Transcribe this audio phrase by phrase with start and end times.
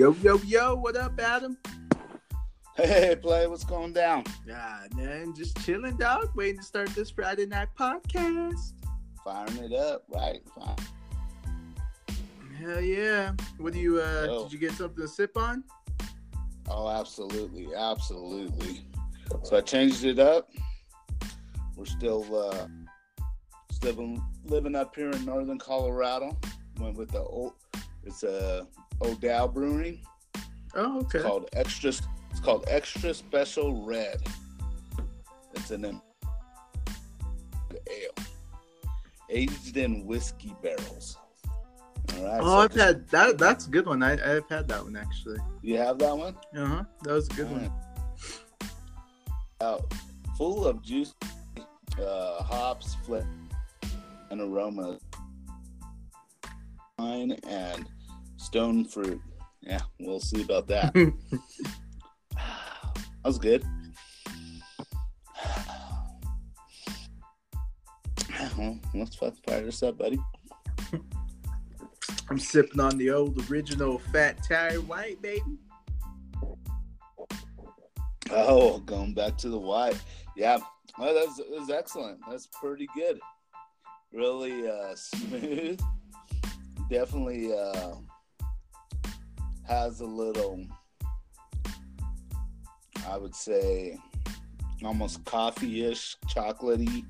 [0.00, 1.58] Yo, yo, yo, what up, Adam?
[2.74, 4.24] Hey, play, what's going down?
[4.50, 6.30] Ah, man, just chilling, dog.
[6.34, 8.72] Waiting to start this Friday night podcast.
[9.22, 10.40] Firing it up, right?
[10.54, 12.16] Fine.
[12.58, 13.32] Hell yeah.
[13.58, 15.64] What do you, uh, did you get something to sip on?
[16.70, 18.86] Oh, absolutely, absolutely.
[19.42, 20.50] So I changed it up.
[21.76, 22.68] We're still uh
[23.70, 26.38] still been living up here in northern Colorado.
[26.78, 27.52] Went with the old
[28.02, 28.66] it's a
[29.02, 30.00] Odell Brewing.
[30.74, 31.18] Oh, okay.
[31.18, 31.92] It's called extra
[32.30, 34.20] it's called extra special red.
[35.54, 36.00] It's an ale.
[39.28, 41.16] Aged in whiskey barrels.
[42.16, 42.40] All right.
[42.40, 43.38] Oh, so I've just- had that.
[43.38, 44.02] That's a good one.
[44.02, 45.38] I, I've had that one actually.
[45.62, 46.36] you have that one?
[46.56, 46.84] Uh huh.
[47.02, 47.72] That was a good one.
[49.60, 49.92] Out
[50.36, 51.14] full of juice,
[52.00, 53.26] uh, hops, flip,
[54.30, 54.98] and aroma,
[56.98, 57.86] wine and
[58.40, 59.20] stone fruit.
[59.60, 60.92] Yeah, we'll see about that.
[60.94, 61.12] that
[63.24, 63.64] was good.
[68.56, 70.18] Well, let's fuck fire this up, buddy.
[72.28, 75.58] I'm sipping on the old original Fat Tire White, baby.
[78.30, 80.00] Oh, going back to the white.
[80.36, 80.58] Yeah,
[80.98, 82.20] well, that's, that's excellent.
[82.30, 83.18] That's pretty good.
[84.12, 85.80] Really uh, smooth.
[86.88, 87.94] Definitely uh,
[89.70, 90.66] has a little,
[93.06, 93.96] I would say,
[94.84, 97.04] almost coffee ish, chocolatey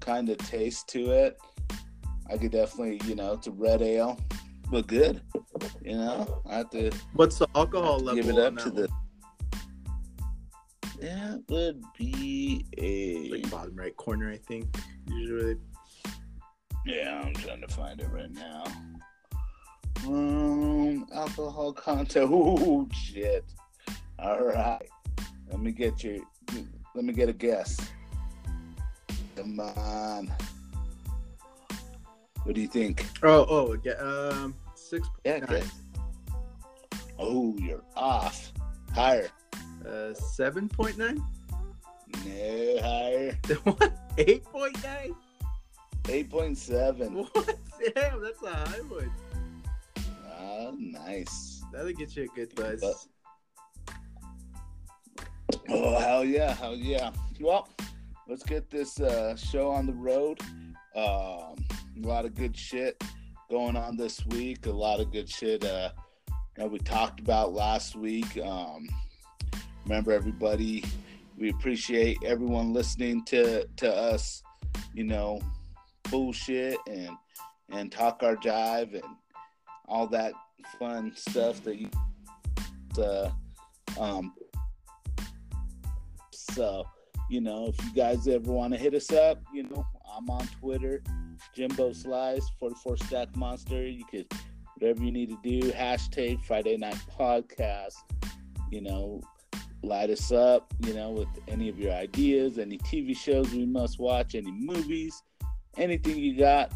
[0.00, 1.36] kind of taste to it.
[2.30, 4.18] I could definitely, you know, it's a red ale,
[4.70, 5.20] but good.
[5.82, 8.14] You know, I have to What's the alcohol level?
[8.14, 8.88] give it up to the.
[10.98, 13.28] That would be a.
[13.28, 14.74] like bottom right corner, I think.
[15.08, 15.56] Usually.
[16.86, 18.64] Yeah, I'm trying to find it right now.
[20.06, 22.30] Um, alcohol content.
[22.32, 23.44] Oh shit.
[24.18, 24.88] All right.
[25.50, 26.18] Let me get your.
[26.94, 27.78] Let me get a guess.
[29.36, 30.32] Come on.
[32.44, 33.06] What do you think?
[33.22, 33.92] Oh, oh, yeah.
[33.92, 35.08] Um, six.
[35.24, 35.70] Yeah, guess.
[37.18, 38.52] Oh, you're off.
[38.94, 39.28] Higher.
[39.88, 41.22] Uh, seven point nine.
[42.26, 43.38] No, higher.
[43.64, 43.92] what?
[44.18, 45.14] Eight point nine.
[46.04, 47.12] 8.7.
[47.32, 47.56] What?
[47.94, 49.12] Damn, that's a high one.
[50.42, 51.62] Ah, nice.
[51.72, 52.80] That'll get you a good buzz.
[52.80, 52.96] But-
[55.68, 56.54] Oh, hell yeah.
[56.54, 57.12] Hell yeah.
[57.40, 57.68] Well,
[58.28, 60.40] let's get this uh, show on the road.
[60.94, 61.56] Um,
[61.96, 63.02] a lot of good shit
[63.50, 64.66] going on this week.
[64.66, 65.90] A lot of good shit uh,
[66.56, 68.38] that we talked about last week.
[68.38, 68.88] Um,
[69.84, 70.84] remember, everybody,
[71.38, 74.42] we appreciate everyone listening to, to us,
[74.94, 75.40] you know,
[76.10, 77.10] bullshit and,
[77.70, 79.04] and talk our jive and
[79.86, 80.32] all that
[80.78, 81.88] fun stuff that you
[82.98, 83.30] uh,
[83.98, 84.32] um,
[86.32, 86.86] so,
[87.30, 90.46] you know, if you guys ever want to hit us up, you know, I'm on
[90.60, 91.02] Twitter,
[91.54, 93.86] Jimbo Slice, 44 Stack Monster.
[93.86, 94.26] You could,
[94.76, 97.94] whatever you need to do, hashtag Friday Night Podcast,
[98.70, 99.22] you know,
[99.82, 103.98] light us up, you know, with any of your ideas, any TV shows we must
[103.98, 105.22] watch, any movies,
[105.78, 106.72] anything you got,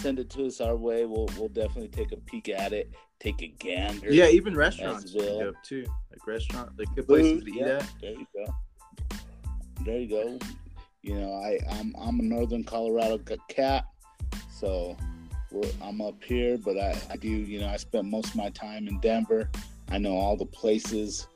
[0.00, 1.04] send it to us our way.
[1.06, 4.12] We'll, we'll definitely take a peek at it, take a gander.
[4.12, 5.52] yeah, even restaurants well.
[5.62, 5.86] too.
[6.10, 7.92] Like restaurant, like good places Food, to eat yeah, at.
[8.00, 8.54] There you go.
[9.84, 10.38] There you go.
[11.02, 13.18] You know, I I'm I'm a Northern Colorado
[13.48, 13.84] cat,
[14.50, 14.96] so
[15.50, 18.50] we're, I'm up here, but I, I do you know I spent most of my
[18.50, 19.50] time in Denver.
[19.90, 21.26] I know all the places,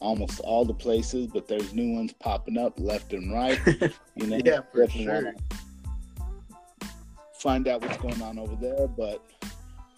[0.00, 3.60] almost all the places, but there's new ones popping up left and right.
[4.14, 5.14] You know, Yeah, for sure.
[5.14, 5.32] wanna
[7.38, 9.24] Find out what's going on over there, but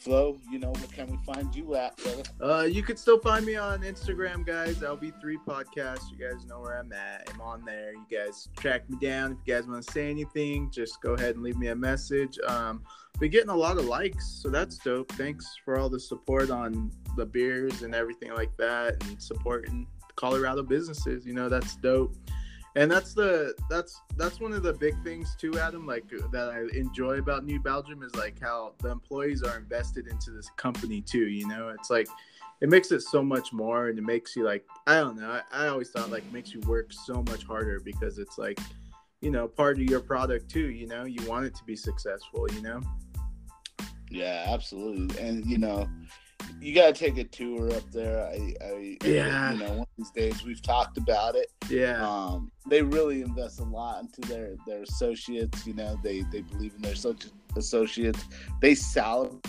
[0.01, 1.99] Flo, you know, where can we find you at?
[2.41, 4.77] Uh, you can still find me on Instagram, guys.
[4.77, 6.01] LB3 Podcast.
[6.11, 7.31] You guys know where I'm at.
[7.31, 7.93] I'm on there.
[7.93, 9.33] You guys track me down.
[9.33, 12.39] If you guys want to say anything, just go ahead and leave me a message.
[12.47, 12.83] Um,
[13.19, 15.13] been getting a lot of likes, so that's dope.
[15.13, 19.87] Thanks for all the support on the beers and everything like that, and supporting
[20.17, 21.27] Colorado businesses.
[21.27, 22.17] You know, that's dope.
[22.77, 25.87] And that's the that's that's one of the big things too, Adam.
[25.87, 30.31] Like that I enjoy about New Belgium is like how the employees are invested into
[30.31, 31.27] this company too.
[31.27, 32.07] You know, it's like
[32.61, 35.31] it makes it so much more, and it makes you like I don't know.
[35.31, 38.61] I, I always thought like makes you work so much harder because it's like
[39.21, 40.71] you know part of your product too.
[40.71, 42.47] You know, you want it to be successful.
[42.53, 42.81] You know.
[44.11, 45.19] Yeah, absolutely.
[45.21, 45.89] And you know,
[46.61, 48.27] you gotta take a tour up there.
[48.27, 49.53] I, I Yeah.
[49.53, 51.49] You know, one of these days we've talked about it.
[51.69, 52.07] Yeah.
[52.07, 55.67] Um, they really invest a lot into their their associates.
[55.67, 56.95] You know, they they believe in their
[57.57, 58.25] associates.
[58.61, 59.41] They salary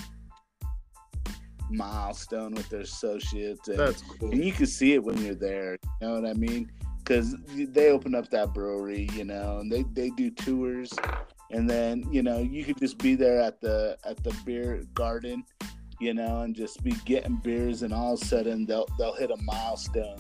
[1.72, 3.68] milestone with their associates.
[3.68, 4.32] And, That's cool.
[4.32, 5.78] and you can see it when you're there.
[6.02, 6.72] You know what I mean?
[7.00, 10.94] Because they open up that brewery, you know, and they, they do tours,
[11.50, 15.44] and then you know you could just be there at the at the beer garden,
[16.02, 19.32] you know, and just be getting beers, and all of a sudden they'll they'll hit
[19.32, 20.20] a milestone,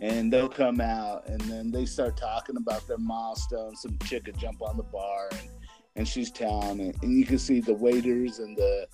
[0.00, 3.76] and they'll come out, and then they start talking about their milestone.
[3.76, 5.48] Some chick would jump on the bar, and
[5.96, 8.88] and she's telling it, and you can see the waiters and the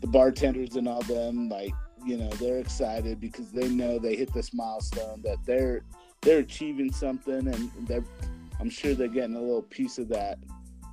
[0.00, 1.72] the bartenders and all them like
[2.04, 5.82] you know they're excited because they know they hit this milestone that they're
[6.22, 8.04] they're achieving something and they're
[8.60, 10.38] i'm sure they're getting a little piece of that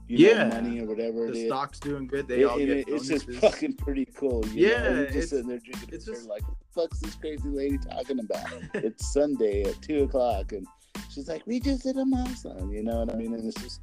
[0.08, 0.44] you Yeah.
[0.46, 2.28] know, money or whatever it the is stock's doing good.
[2.28, 3.40] They It- all get it's just bonuses.
[3.52, 4.96] fucking pretty cool you Yeah, know?
[5.02, 8.20] You're just sitting there drinking it's just- like what the fuck's this crazy lady talking
[8.20, 10.68] about it's sunday at two o'clock and
[11.10, 13.82] she's like we just did a milestone you know what i mean and it's just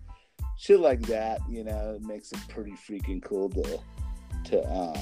[0.59, 3.79] shit like that you know it makes it pretty freaking cool to
[4.45, 4.99] to um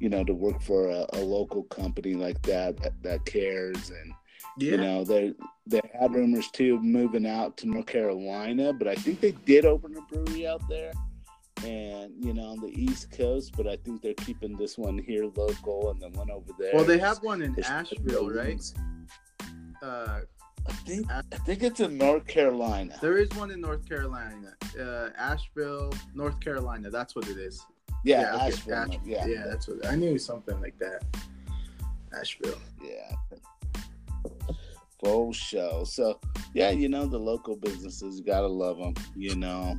[0.00, 4.12] you know to work for a, a local company like that, that that cares and
[4.58, 4.72] yeah.
[4.72, 5.34] you know they
[5.66, 9.64] they had rumors too of moving out to north carolina but i think they did
[9.64, 10.92] open a brewery out there
[11.64, 15.24] and you know on the east coast but i think they're keeping this one here
[15.36, 18.62] local and the one over there well, they have one in Asheville, right?
[19.82, 20.20] Uh,
[20.68, 24.54] i think i think it's in north carolina there is one in North Carolina.
[24.78, 26.90] Uh, Asheville, North Carolina.
[26.90, 27.64] That's what it is.
[28.04, 30.18] yeah, okay, Asheville, Ash- yeah yeah, that's what I knew.
[30.18, 31.02] Something like that.
[32.18, 32.58] Asheville.
[32.82, 33.16] Yeah.
[35.04, 35.84] Full show.
[35.84, 36.18] So
[36.54, 38.94] yeah, you know the local businesses, you gotta love them.
[39.16, 39.76] You know,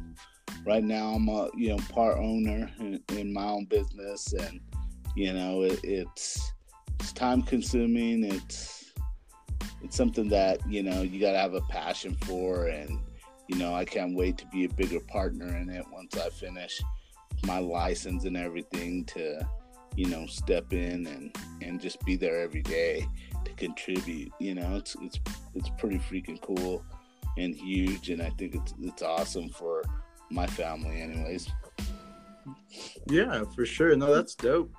[0.65, 4.61] right now I'm a you know part owner in, in my own business, and
[5.15, 6.53] you know it, it's
[6.99, 8.23] it's time consuming.
[8.23, 8.93] It's
[9.81, 12.99] it's something that you know you gotta have a passion for, and
[13.47, 16.79] you know I can't wait to be a bigger partner in it once I finish
[17.45, 19.45] my license and everything to
[19.95, 23.07] you know step in and and just be there every day
[23.45, 25.19] to contribute you know it's it's
[25.55, 26.83] it's pretty freaking cool
[27.37, 29.83] and huge and i think it's it's awesome for
[30.29, 31.49] my family anyways
[33.07, 33.95] Yeah, for sure.
[33.95, 34.73] No, that's dope.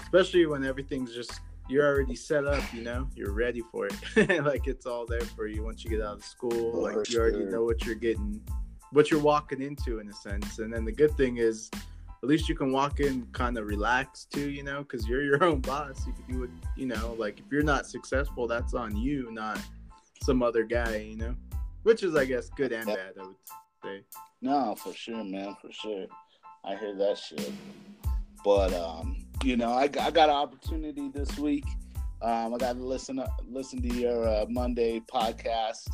[0.00, 4.44] Especially when everything's just you're already set up, you know, you're ready for it.
[4.44, 6.52] like it's all there for you once you get out of school.
[6.52, 8.40] Oh, for like you already know what you're getting,
[8.92, 10.60] what you're walking into in a sense.
[10.60, 11.70] And then the good thing is,
[12.22, 15.42] at least you can walk in kind of relaxed too, you know, because you're your
[15.44, 16.04] own boss.
[16.06, 19.60] You can do it, you know, like if you're not successful, that's on you, not
[20.22, 21.34] some other guy, you know,
[21.84, 23.36] which is, I guess, good and bad, I would
[23.84, 24.02] say.
[24.42, 26.06] no for sure man for sure.
[26.64, 27.52] I hear that shit.
[28.44, 31.64] But um you know i, I got an opportunity this week.
[32.20, 35.88] Um i got to listen listen to your uh, monday podcast.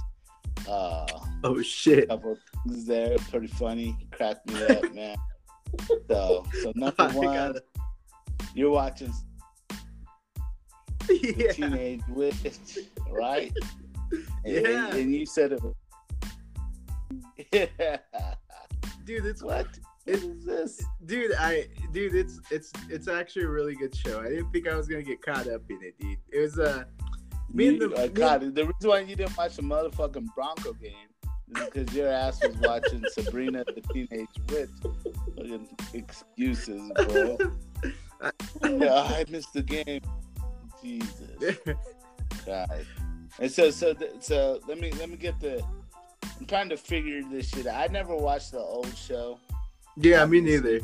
[0.66, 1.06] Uh
[1.44, 2.08] Oh, shit.
[2.08, 3.94] couple there pretty funny.
[4.10, 5.16] Cracked me up man
[6.08, 7.62] so so number one gotta-
[8.54, 9.12] you're watching
[11.10, 11.52] yeah.
[11.52, 12.78] teenage witch,
[13.10, 13.52] right?
[14.44, 14.94] And, Yeah.
[14.94, 15.60] and you said it.
[17.52, 17.96] Yeah.
[19.04, 19.66] Dude, it's What?
[19.66, 20.82] What is this?
[21.06, 24.74] dude i dude it's it's it's actually a really good show i didn't think i
[24.76, 26.84] was gonna get caught up in it dude it was uh
[27.52, 30.72] Me and the- uh, and- God, the reason why you didn't watch the motherfucking Bronco
[30.74, 31.08] game
[31.52, 34.70] because your ass was watching Sabrina the Teenage Witch.
[35.36, 37.38] Fucking excuses, bro.
[38.62, 40.00] yeah, I missed the game.
[40.82, 41.58] Jesus
[42.44, 42.86] Christ.
[43.40, 45.64] And so, so, th- so let me let me get the.
[46.38, 47.90] I'm trying to figure this shit out.
[47.90, 49.38] I never watched the old show.
[49.96, 50.80] yeah me neither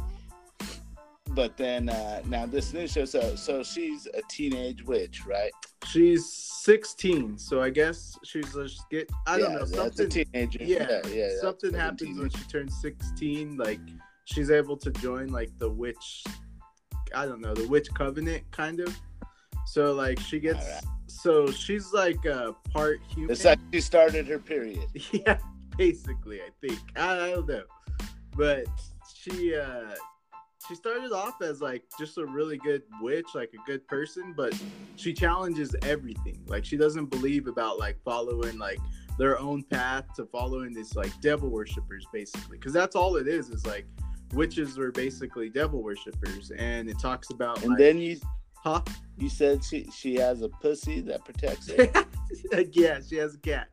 [1.33, 5.53] But then uh now this new show, so so she's a teenage witch, right?
[5.87, 6.31] she's
[6.63, 10.59] 16 so i guess she's just get i don't Yeah, know something teenager.
[10.63, 11.29] yeah, yeah.
[11.29, 13.81] that's something happens when she turns 16 like
[14.27, 16.23] she's able to join like the witch
[17.15, 18.95] i don't know the witch covenant kind of
[19.65, 20.85] so like she gets Alright.
[21.07, 24.85] so she's like a part human It's like she started her period.
[25.13, 25.39] yeah
[25.79, 27.65] basically i think I, I don't know
[28.37, 28.67] but
[29.15, 29.95] she uh
[30.71, 34.55] she started off as like just a really good witch like a good person but
[34.95, 38.79] she challenges everything like she doesn't believe about like following like
[39.19, 43.51] their own path to following these like devil worshippers basically because that's all it is
[43.51, 43.85] is like
[44.33, 48.21] witches were basically devil worshippers and it talks about And like, then you
[48.55, 48.81] huh
[49.19, 51.69] you said she she has a pussy that protects
[52.53, 52.63] her.
[52.71, 53.71] yeah, she has a cat.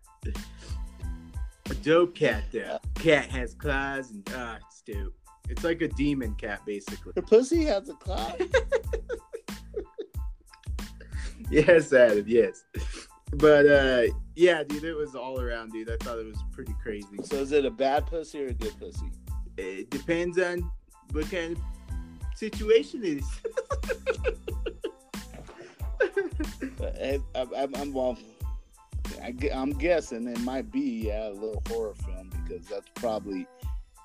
[1.69, 2.79] A dope cat, though.
[2.95, 5.13] Cat has claws and ah, it's dope.
[5.49, 7.13] It's like a demon cat, basically.
[7.15, 8.33] her pussy has a claw.
[11.49, 12.25] Yes, Adam.
[12.27, 12.65] Yes.
[13.33, 14.03] But uh,
[14.35, 15.89] yeah, dude, it was all around, dude.
[15.89, 17.07] I thought it was pretty crazy.
[17.23, 19.11] So is it a bad pussy or a good pussy?
[19.57, 20.69] It depends on
[21.11, 21.63] what kind of
[22.35, 23.25] situation is.
[26.81, 28.17] I, I, I'm well.
[29.21, 33.47] I, am guessing it might be yeah, a little horror film because that's probably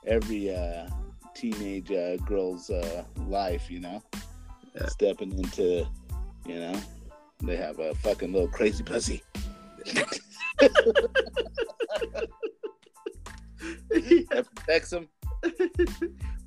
[0.06, 0.88] every uh,
[1.34, 4.02] teenage uh, girl's uh, life, you know,
[4.74, 4.86] yeah.
[4.86, 5.86] stepping into,
[6.46, 6.80] you know,
[7.42, 9.22] they have a fucking little crazy pussy.
[13.68, 15.08] that protects them.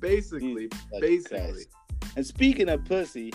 [0.00, 0.68] Basically,
[1.00, 1.38] basically.
[1.38, 1.68] Christ.
[2.16, 3.32] And speaking of pussy,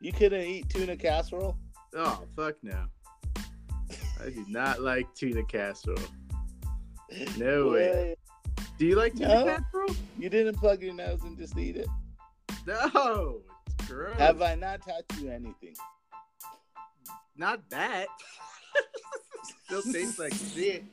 [0.00, 1.56] you couldn't eat tuna casserole.
[1.94, 2.84] Oh fuck no!
[4.22, 5.98] I do not like tuna casserole.
[7.36, 8.16] No way.
[8.78, 9.96] Do you like tuna no, casserole?
[10.18, 11.88] You didn't plug your nose and just eat it.
[12.64, 14.16] No, it's gross.
[14.18, 15.74] Have I not taught you anything?
[17.36, 18.06] Not that.
[19.64, 20.84] Still tastes like shit.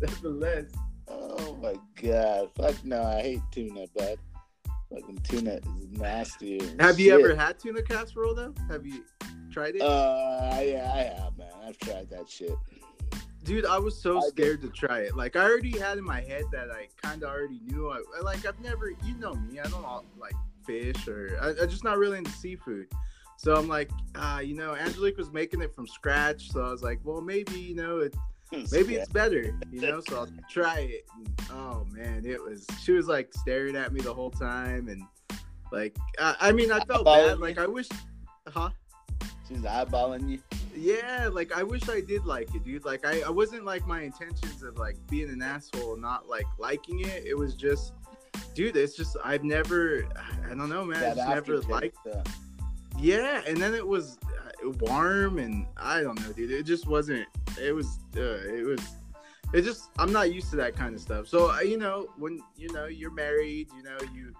[0.00, 0.66] Nevertheless.
[1.08, 2.50] Oh my god!
[2.56, 3.02] Fuck no!
[3.02, 4.18] I hate tuna, bud.
[4.90, 6.60] Fucking tuna is nasty.
[6.80, 8.54] Have you ever had tuna casserole though?
[8.70, 9.04] Have you
[9.50, 9.82] tried it?
[9.82, 11.50] Uh, yeah, I have, man.
[11.66, 12.54] I've tried that shit.
[13.44, 14.74] Dude, I was so I scared did.
[14.74, 15.16] to try it.
[15.16, 17.90] Like, I already had in my head that I kind of already knew.
[17.90, 19.84] I like, I've never, you know me, I don't
[20.18, 20.34] like
[20.66, 22.88] fish or I, am just not really into seafood.
[23.36, 26.50] So I'm like, uh, you know, Angelique was making it from scratch.
[26.50, 28.14] So I was like, well, maybe, you know, it,
[28.72, 30.00] maybe it's better, you know.
[30.00, 31.06] So I'll try it.
[31.16, 32.66] And, oh man, it was.
[32.82, 35.02] She was like staring at me the whole time, and
[35.72, 37.40] like, I, I mean, I felt bad.
[37.40, 37.88] Like I wish,
[38.46, 38.70] huh?
[39.54, 40.38] She's eyeballing you.
[40.74, 42.84] Yeah, like I wish I did like it, dude.
[42.84, 47.00] Like I, I wasn't like my intentions of like being an asshole, not like liking
[47.00, 47.24] it.
[47.24, 47.92] It was just,
[48.54, 48.76] dude.
[48.76, 50.08] It's just I've never,
[50.44, 51.04] I don't know, man.
[51.04, 51.98] I just never liked.
[52.04, 52.28] that.
[52.98, 56.50] Yeah, and then it was uh, warm, and I don't know, dude.
[56.50, 57.26] It just wasn't.
[57.60, 58.00] It was.
[58.16, 58.80] Uh, it was.
[59.52, 59.90] It just.
[60.00, 61.28] I'm not used to that kind of stuff.
[61.28, 64.34] So uh, you know, when you know you're married, you know you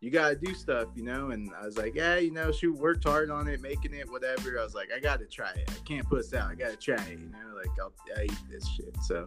[0.00, 1.30] you gotta do stuff, you know.
[1.30, 4.58] And I was like, yeah, you know, she worked hard on it, making it, whatever.
[4.58, 5.70] I was like, I gotta try it.
[5.70, 6.50] I can't put this out.
[6.50, 7.56] I gotta try it, you know.
[7.56, 8.96] Like I'll I eat this shit.
[9.02, 9.26] So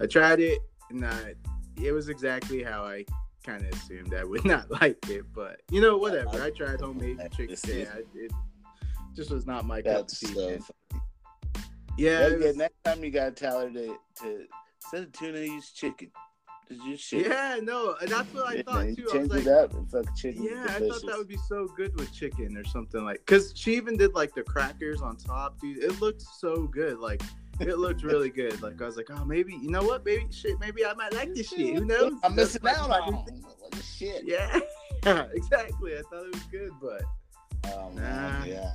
[0.00, 0.60] I tried it,
[0.90, 1.34] and I,
[1.82, 3.04] it was exactly how I
[3.42, 5.24] kind of assumed I would not like it.
[5.34, 6.40] But you know, whatever.
[6.40, 7.56] I tried homemade chicken.
[7.66, 8.32] Yeah, it
[9.14, 10.58] just was not my cup of tea.
[11.98, 14.46] Yeah, was, next time you gotta tell her to to
[14.80, 16.10] instead of tuna, use chicken.
[17.10, 19.08] Yeah, no, and that's what I yeah, thought too.
[19.12, 20.44] I was like, up and fuck chicken.
[20.44, 23.24] Yeah, I thought that would be so good with chicken or something like.
[23.26, 25.82] Cause she even did like the crackers on top, dude.
[25.82, 26.98] It looked so good.
[26.98, 27.22] Like
[27.60, 28.60] it looked really good.
[28.62, 30.04] Like I was like, oh, maybe you know what?
[30.04, 30.58] Maybe shit.
[30.60, 31.74] Maybe I might like this shit.
[31.76, 32.14] Who knows?
[32.22, 33.24] I'm missing out on
[33.82, 34.22] shit.
[34.24, 34.60] Yeah,
[35.04, 35.96] yeah, exactly.
[35.96, 37.02] I thought it was good, but
[37.66, 38.72] oh man, nah, yeah.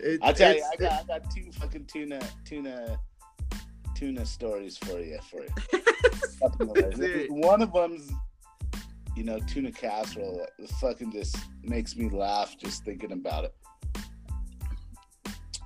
[0.00, 2.98] It, I'll tell you, I got I got two fucking tuna tuna
[3.98, 5.18] tuna stories for you.
[5.28, 7.26] For you.
[7.30, 8.12] One of them's,
[9.16, 10.46] you know, tuna casserole.
[10.58, 13.54] It fucking just makes me laugh just thinking about it.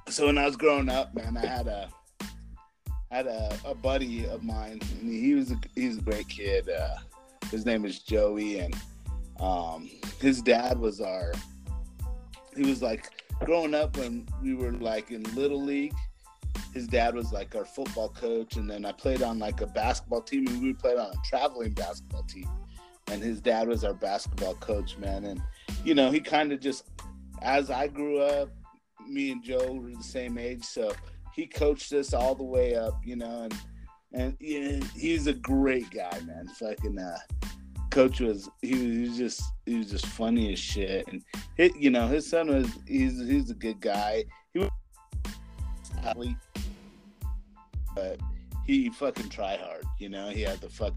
[0.09, 1.89] So when I was growing up, man, I had a
[3.11, 6.71] had a, a buddy of mine, and he was a, he's a great kid.
[6.71, 6.97] Uh,
[7.51, 8.75] his name is Joey, and
[9.41, 11.33] um, his dad was our.
[12.57, 13.11] He was like
[13.45, 15.95] growing up when we were like in little league
[16.73, 20.23] his dad was like our football coach, and then I played on like a basketball
[20.23, 22.49] team, and we played on a traveling basketball team.
[23.09, 25.25] And his dad was our basketball coach, man.
[25.25, 25.43] And
[25.85, 26.85] you know, he kind of just,
[27.43, 28.49] as I grew up,
[29.07, 30.93] me and Joe were the same age, so
[31.35, 33.49] he coached us all the way up, you know,
[34.15, 36.47] and and he's a great guy, man.
[36.59, 37.19] Fucking uh,
[37.91, 41.23] coach was he, was he was just he was just funny as shit, and
[41.57, 44.25] hit you know his son was he's he's a good guy.
[44.53, 44.71] He was
[46.05, 46.37] athlete,
[47.95, 48.19] but
[48.67, 49.85] he fucking try hard.
[49.99, 50.95] You know, he had the fuck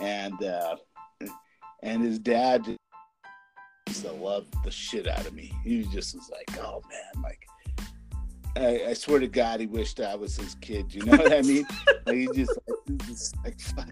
[0.00, 0.76] and uh,
[1.82, 2.66] and his dad
[3.86, 5.52] used to love the shit out of me.
[5.64, 7.40] He just was like, oh man, like.
[8.56, 10.92] I, I swear to God, he wished I was his kid.
[10.92, 11.64] You know what I mean?
[12.06, 13.88] like he just like, just like fuck.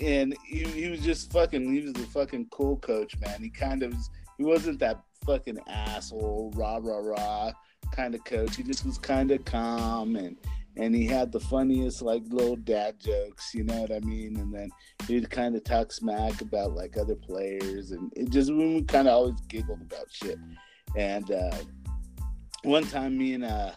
[0.00, 1.72] and he, he was just fucking.
[1.72, 3.40] He was a fucking cool coach, man.
[3.40, 3.94] He kind of
[4.38, 7.52] he wasn't that fucking asshole, rah rah rah
[7.94, 8.56] kind of coach.
[8.56, 10.36] He just was kind of calm and
[10.76, 14.36] and he had the funniest like little dad jokes, you know what I mean?
[14.36, 14.70] And then
[15.06, 19.14] he'd kind of talk smack about like other players, and it just we kind of
[19.14, 20.38] always giggled about shit.
[20.96, 21.56] And uh,
[22.64, 23.72] one time, me and uh,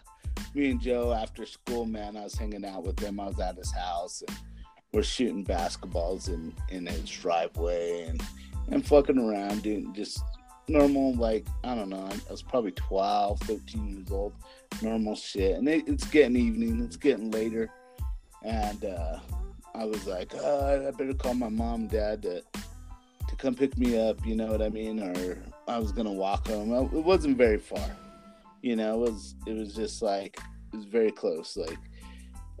[0.54, 3.20] me and Joe after school, man, I was hanging out with him.
[3.20, 4.36] I was at his house, and
[4.92, 8.20] we're shooting basketballs in in his driveway, and
[8.72, 10.20] and fucking around, doing just
[10.68, 14.32] normal, like, I don't know, I was probably 12, 13 years old,
[14.82, 15.56] normal shit.
[15.56, 17.70] And it, it's getting evening, it's getting later.
[18.44, 19.18] And uh,
[19.74, 22.42] I was like, uh, I better call my mom dad to,
[23.28, 26.48] to come pick me up, you know what I mean, or I was gonna walk
[26.48, 26.72] home.
[26.72, 27.90] It wasn't very far,
[28.62, 29.04] you know.
[29.04, 30.38] It was it was just like
[30.72, 31.56] it was very close.
[31.56, 31.78] Like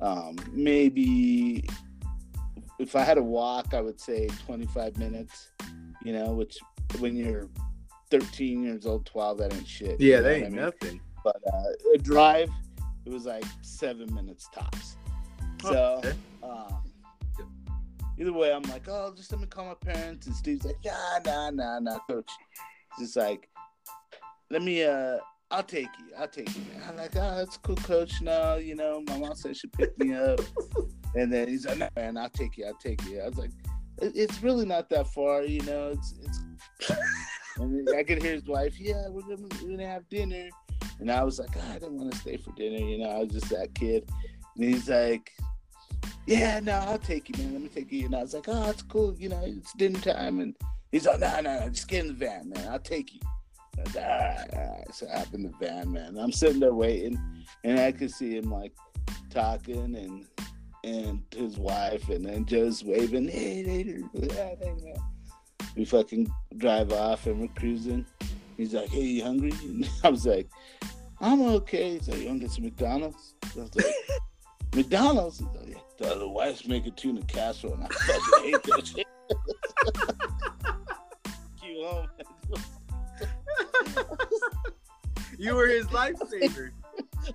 [0.00, 1.66] um, maybe
[2.78, 5.48] if I had to walk, I would say 25 minutes,
[6.04, 6.58] you know, which
[6.98, 7.48] when you're
[8.10, 10.00] 13 years old, 12, that ain't shit.
[10.00, 10.56] Yeah, you know that ain't I mean?
[10.60, 11.00] nothing.
[11.24, 11.62] But uh,
[11.94, 12.50] a drive,
[13.04, 14.96] it was like seven minutes tops.
[15.62, 16.14] So, Okay.
[16.42, 16.82] um,
[18.18, 20.26] either way, I'm like, oh, just let me call my parents.
[20.26, 22.30] And Steve's like, nah, nah, nah, nah, coach.
[22.98, 23.48] Just like,
[24.50, 25.18] let me, uh,
[25.50, 26.06] I'll take you.
[26.18, 26.82] I'll take you, man.
[26.88, 28.20] I'm like, oh, that's cool, coach.
[28.20, 30.40] No, you know, my mom said she picked me up.
[31.14, 32.66] and then he's like, no, man, I'll take you.
[32.66, 33.20] I'll take you.
[33.20, 33.50] I was like,
[34.00, 35.88] it's really not that far, you know.
[35.88, 36.92] It's, it's.
[37.58, 40.48] And I could hear his wife, yeah, we're gonna, we're gonna have dinner.
[41.00, 43.10] And I was like, "Ah, I didn't want to stay for dinner, you know.
[43.10, 44.08] I was just that kid.
[44.56, 45.32] And he's like,
[46.26, 47.52] Yeah, no, I'll take you, man.
[47.52, 48.06] Let me take you.
[48.06, 50.40] And I was like, Oh, it's cool, you know, it's dinner time.
[50.40, 50.56] And
[50.90, 52.68] he's like, No, no, no, just get in the van, man.
[52.68, 53.20] I'll take you.
[53.78, 54.94] I was like, all right, all right.
[54.94, 56.18] So I hop in the van, man.
[56.18, 57.18] I'm sitting there waiting,
[57.64, 58.72] and I could see him like
[59.30, 60.26] talking and
[60.84, 64.94] and his wife, and then Joe's waving, hey, later, yeah, hey, man.
[65.76, 68.04] We fucking drive off and we're cruising.
[68.56, 69.52] He's like, hey, you hungry?
[69.62, 70.48] And I was like,
[71.20, 71.94] I'm okay.
[71.94, 73.34] He's like, you want to get some McDonald's?
[73.56, 73.86] I was like,
[74.74, 75.38] McDonald's?
[75.38, 76.14] He's like, yeah.
[76.14, 79.06] The, wife's making tuna casserole, and I fucking hate that shit.
[81.64, 82.08] you home.
[85.38, 86.70] You were his lifesaver.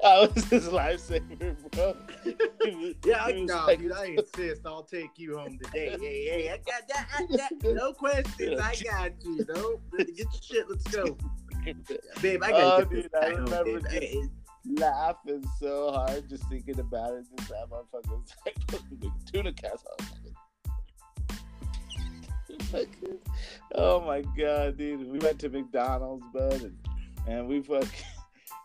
[0.03, 1.95] I was his lifesaver, bro.
[2.25, 4.61] Was- Yeah, I, no, like- dude, I insist.
[4.65, 5.97] I'll take you home today.
[5.99, 7.07] Hey, hey, I got that.
[7.17, 8.59] I got, no questions.
[8.59, 9.45] I got you.
[9.49, 10.65] No, get your shit.
[10.69, 11.17] Let's go,
[12.21, 12.41] babe.
[12.43, 13.81] I gotta Oh, dude, I home, remember babe.
[13.83, 14.21] just- Hey,
[14.65, 17.25] laughing so hard just thinking about it.
[17.35, 19.97] This time motherfucker was like tuna casserole.
[22.73, 23.17] Oh, oh,
[23.75, 25.07] oh my god, dude.
[25.11, 26.77] We went to McDonald's, bud, and,
[27.27, 27.89] and we fucking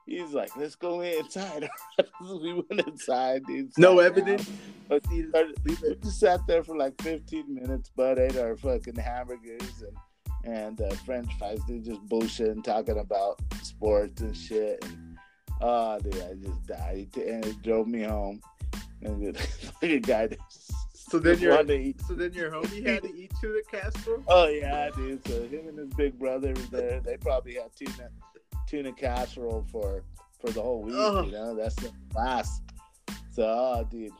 [0.08, 1.68] he's like, let's go inside.
[2.22, 3.70] we went inside, dude.
[3.78, 4.50] No evidence.
[4.88, 5.26] But we
[6.02, 9.96] just sat there for like 15 minutes, but Ate our fucking hamburgers and
[10.44, 11.58] and uh, French fries.
[11.66, 14.82] Dude, just bullshitting, talking about sports and shit.
[14.84, 15.18] And
[15.60, 18.40] oh, dude, I just died, and it drove me home.
[19.02, 19.20] And
[19.80, 22.00] the guy just So then you're- wanted to eat.
[22.06, 24.22] So then your homie had to eat to the casserole.
[24.28, 25.26] Oh yeah, dude.
[25.26, 27.00] So him and his big brother were there.
[27.00, 28.08] They probably had tuna
[28.68, 30.02] tuna casserole for
[30.40, 30.94] for the whole week.
[30.96, 31.26] Ugh.
[31.26, 32.62] You know, that's the last.
[33.30, 34.12] So, oh, dude,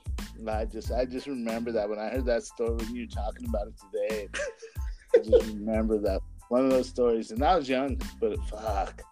[0.47, 3.49] I just I just remember that when I heard that story when you were talking
[3.49, 4.29] about it today.
[5.15, 9.03] I just remember that one of those stories, and I was young, but fuck,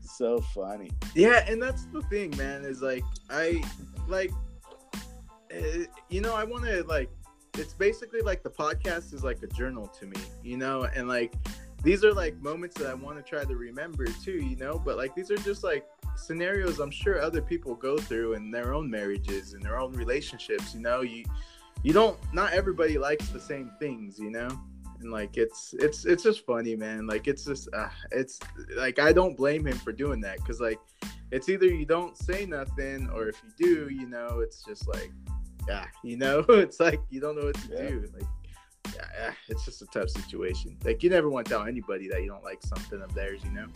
[0.00, 0.90] so funny.
[1.14, 2.64] Yeah, and that's the thing, man.
[2.64, 3.62] Is like I
[4.06, 4.30] like,
[5.54, 7.10] uh, you know, I want to like.
[7.54, 11.34] It's basically like the podcast is like a journal to me, you know, and like
[11.82, 14.80] these are like moments that I want to try to remember too, you know.
[14.84, 15.86] But like these are just like
[16.16, 20.74] scenarios I'm sure other people go through in their own marriages and their own relationships.
[20.74, 21.24] You know, you
[21.82, 22.18] you don't.
[22.32, 24.48] Not everybody likes the same things, you know.
[25.00, 27.06] And like it's it's it's just funny, man.
[27.06, 28.40] Like it's just uh, it's
[28.76, 30.80] like I don't blame him for doing that because like
[31.30, 33.52] it's either you don't say nothing or if you
[33.86, 35.12] do, you know, it's just like,
[35.68, 37.88] yeah, you know, it's like you don't know what to Yeah.
[37.90, 38.10] do.
[38.14, 38.26] Like,
[39.48, 40.76] it's just a tough situation.
[40.84, 43.50] Like you never want to tell anybody that you don't like something of theirs, you
[43.50, 43.66] know.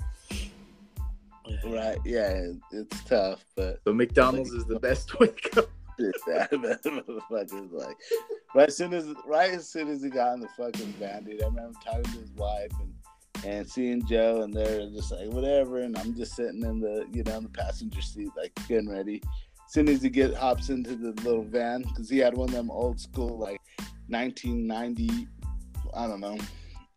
[1.65, 1.99] Right?
[2.05, 5.63] Yeah, it's tough, but So McDonald's is the best way to go.
[6.27, 7.97] that motherfucker's like
[8.55, 11.43] right as soon as right as soon as he got in the fucking van, dude.
[11.43, 12.93] I remember talking to his wife and
[13.45, 17.23] and seeing Joe and they're just like whatever, and I'm just sitting in the you
[17.25, 19.23] know in the passenger seat like getting ready.
[19.67, 22.55] As soon as he get hops into the little van because he had one of
[22.55, 23.61] them old school like
[24.13, 25.27] 1990,
[25.95, 26.39] I don't know,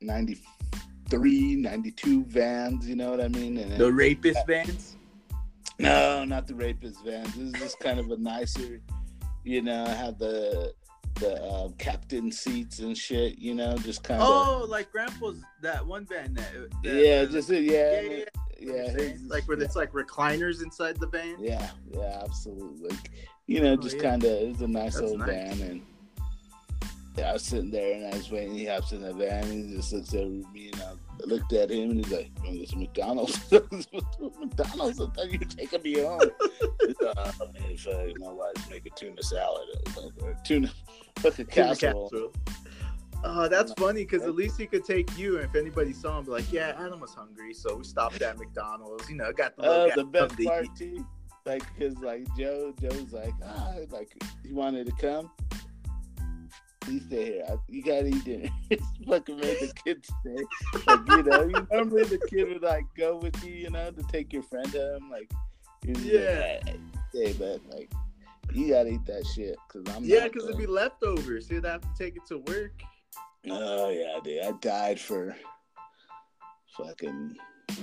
[0.02, 2.88] 93, 92 vans.
[2.88, 3.58] You know what I mean?
[3.58, 4.96] And The rapist vans.
[5.80, 7.34] no, not the rapist vans.
[7.36, 8.82] This is just kind of a nicer,
[9.44, 10.74] you know, have the
[11.22, 13.38] the uh, captain seats and shit.
[13.40, 14.28] You know, just kind of.
[14.30, 16.52] Oh, like Grandpa's that one van that.
[16.84, 18.10] that yeah, uh, just yeah, yeah, yeah,
[18.60, 21.36] yeah, yeah, his- like where it's like recliners inside the van.
[21.40, 22.90] yeah, yeah, absolutely.
[22.90, 23.12] Like,
[23.48, 24.02] you know, Oh, just yeah.
[24.02, 24.32] kind of.
[24.32, 25.30] It's a nice That's old nice.
[25.30, 25.82] van, and
[27.18, 28.56] yeah, I was sitting there and I was waiting.
[28.56, 30.94] He hops in the van and he just looks at me, and I
[31.26, 33.52] looked at him and he's like, "You want to get some McDonald's?"
[34.40, 35.00] McDonald's?
[35.02, 36.20] I thought you were taking me home.
[36.86, 39.68] He's like, "Oh, man, if, uh, my wife's making tuna salad,
[40.22, 40.72] or tuna,
[41.22, 42.10] Tuna casserole.
[42.10, 42.34] casserole.
[43.24, 45.38] Oh, that's funny because at least he could take you.
[45.38, 48.38] And if anybody saw him, be like, "Yeah, Adam was hungry, so we stopped at
[48.38, 49.10] McDonald's.
[49.10, 51.06] You know, got the Oh, the best part too,
[51.46, 54.12] like, cause like Joe, Joe's like, ah, like
[54.46, 55.32] he wanted to come.
[56.86, 57.46] Please stay here.
[57.68, 58.50] You gotta eat dinner.
[58.70, 60.84] it's fucking made the kids stay.
[60.88, 64.04] Like, you know, you normally the kid would like go with you, you know, to
[64.04, 65.10] take your friend home.
[65.10, 65.32] Like,
[65.84, 66.80] yeah, like,
[67.14, 67.92] hey, but like,
[68.54, 70.04] you gotta eat that shit because I'm.
[70.04, 71.50] Yeah, because it'd be leftovers.
[71.50, 72.82] You'd have to take it to work.
[73.50, 74.44] Oh yeah, dude.
[74.44, 75.36] I died for
[76.78, 77.36] fucking.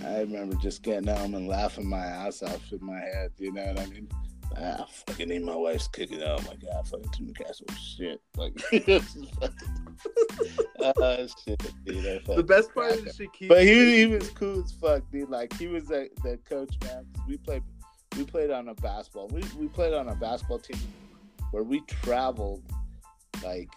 [0.05, 3.33] I remember just getting home and laughing my ass off in my head.
[3.39, 4.09] You know what I mean?
[4.59, 6.23] Ah, fucking need my wife's cooking.
[6.23, 7.33] Oh my god, fucking tuna
[7.79, 8.21] shit.
[8.37, 8.55] Like,
[10.81, 12.25] uh, shit, dude.
[12.27, 13.49] The best part is she keeps.
[13.49, 15.31] But he, he was cool as fuck, dude.
[15.31, 17.07] Like he was the, the coach, man.
[17.29, 17.63] We played
[18.17, 19.29] we played on a basketball.
[19.29, 20.81] We we played on a basketball team
[21.51, 22.63] where we traveled
[23.43, 23.71] like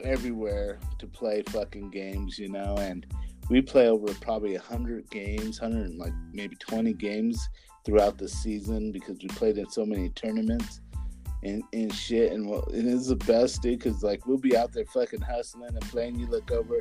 [0.00, 3.06] everywhere to play fucking games, you know, and
[3.48, 7.48] we play over probably hundred games, hundred like maybe twenty games
[7.84, 10.80] throughout the season because we played in so many tournaments
[11.42, 12.32] and, and shit.
[12.32, 15.74] And well, it is the best, dude, because like we'll be out there fucking hustling
[15.74, 16.18] and playing.
[16.18, 16.80] You look over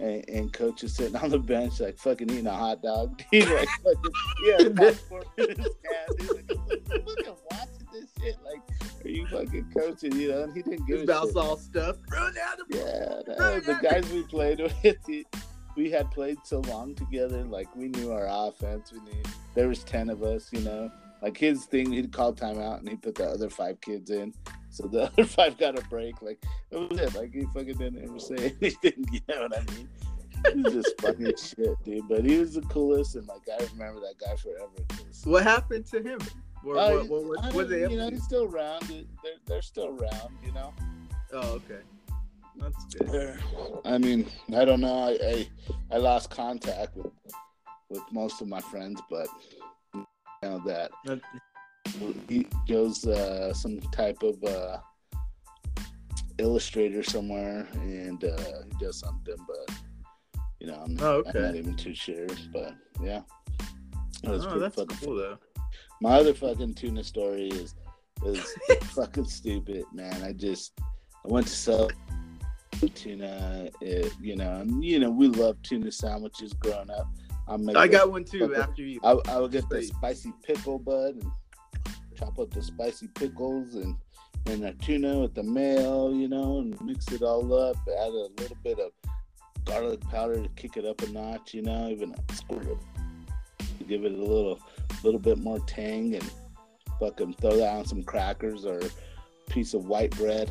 [0.00, 3.20] and, and coach is sitting on the bench, like fucking eating a hot dog.
[3.32, 4.12] Dude, like fucking,
[4.46, 6.30] yeah, popcorn in his hand.
[6.30, 6.48] Like,
[6.88, 8.36] fucking watching this shit.
[8.44, 8.60] Like,
[9.04, 10.12] are you fucking coaching?
[10.12, 11.36] You know, and he didn't give his a shit.
[11.36, 11.96] all stuff.
[12.10, 15.26] Run out of Yeah, uh, no, the guys we played with,
[15.80, 17.42] we had played so long together.
[17.44, 18.92] Like, we knew our offense.
[18.92, 19.22] We knew
[19.54, 20.52] there was ten of us.
[20.52, 24.10] You know, like his thing, he'd call timeout and he put the other five kids
[24.10, 24.34] in.
[24.68, 26.20] So the other five got a break.
[26.20, 27.14] Like that was it.
[27.14, 29.06] Like he fucking didn't ever say anything.
[29.10, 29.88] You know what I mean?
[30.54, 32.08] He was just as shit, dude.
[32.08, 34.68] But he was the coolest, and like I remember that guy forever.
[35.24, 36.18] What happened to him?
[36.62, 38.82] Or, uh, what, what, what, I what they you know, he's still around.
[38.82, 40.36] They're they're still around.
[40.44, 40.74] You know.
[41.32, 41.80] Oh, okay.
[42.60, 43.38] That's good.
[43.84, 45.08] I mean, I don't know.
[45.08, 45.48] I, I
[45.92, 47.12] I lost contact with
[47.88, 49.28] with most of my friends, but
[49.94, 50.06] you
[50.42, 51.20] know that That-
[52.28, 54.78] he goes uh, some type of uh,
[56.38, 59.74] illustrator somewhere, and uh, he does something, but
[60.60, 62.26] you know, I'm, Oh, I'm not even too sure.
[62.52, 63.22] But yeah,
[64.24, 65.38] was Oh, pretty that's fucking cool though.
[66.00, 67.74] my other fucking tuna story is
[68.24, 68.44] is
[68.94, 70.22] fucking stupid, man.
[70.22, 71.90] I just I went to sell
[72.88, 77.06] tuna, it, eh, you know, and you know we love tuna sandwiches growing up.
[77.48, 79.00] I'm I got one too after you.
[79.02, 81.30] I, I would get the spicy pickle bud and
[82.16, 83.96] chop up the spicy pickles and
[84.46, 87.76] and the tuna with the mayo, you know, and mix it all up.
[87.88, 88.92] Add a little bit of
[89.64, 92.78] garlic powder to kick it up a notch, you know, even a squirt
[93.78, 94.60] to give it a little
[95.02, 96.30] little bit more tang and
[96.98, 100.50] fucking throw that on some crackers or a piece of white bread.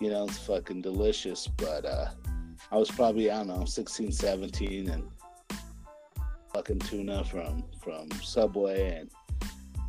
[0.00, 1.46] You know, it's fucking delicious.
[1.46, 2.10] But uh
[2.72, 5.04] I was probably, I don't know, 16, 17 and
[6.52, 9.10] fucking tuna from from Subway and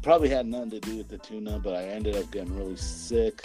[0.04, 3.42] probably had nothing to do with the tuna, but I ended up getting really sick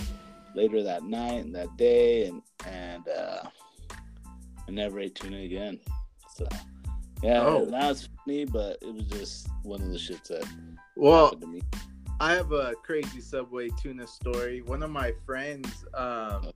[0.55, 3.42] later that night and that day and and uh
[4.68, 5.81] I never ate tuna again.
[6.37, 6.46] So
[7.22, 7.64] yeah, Oh.
[7.64, 10.44] now it's funny, but it was just one of the shits that
[10.96, 11.62] Well, happened to me.
[12.22, 14.62] I have a crazy Subway tuna story.
[14.62, 16.52] One of my friends, um,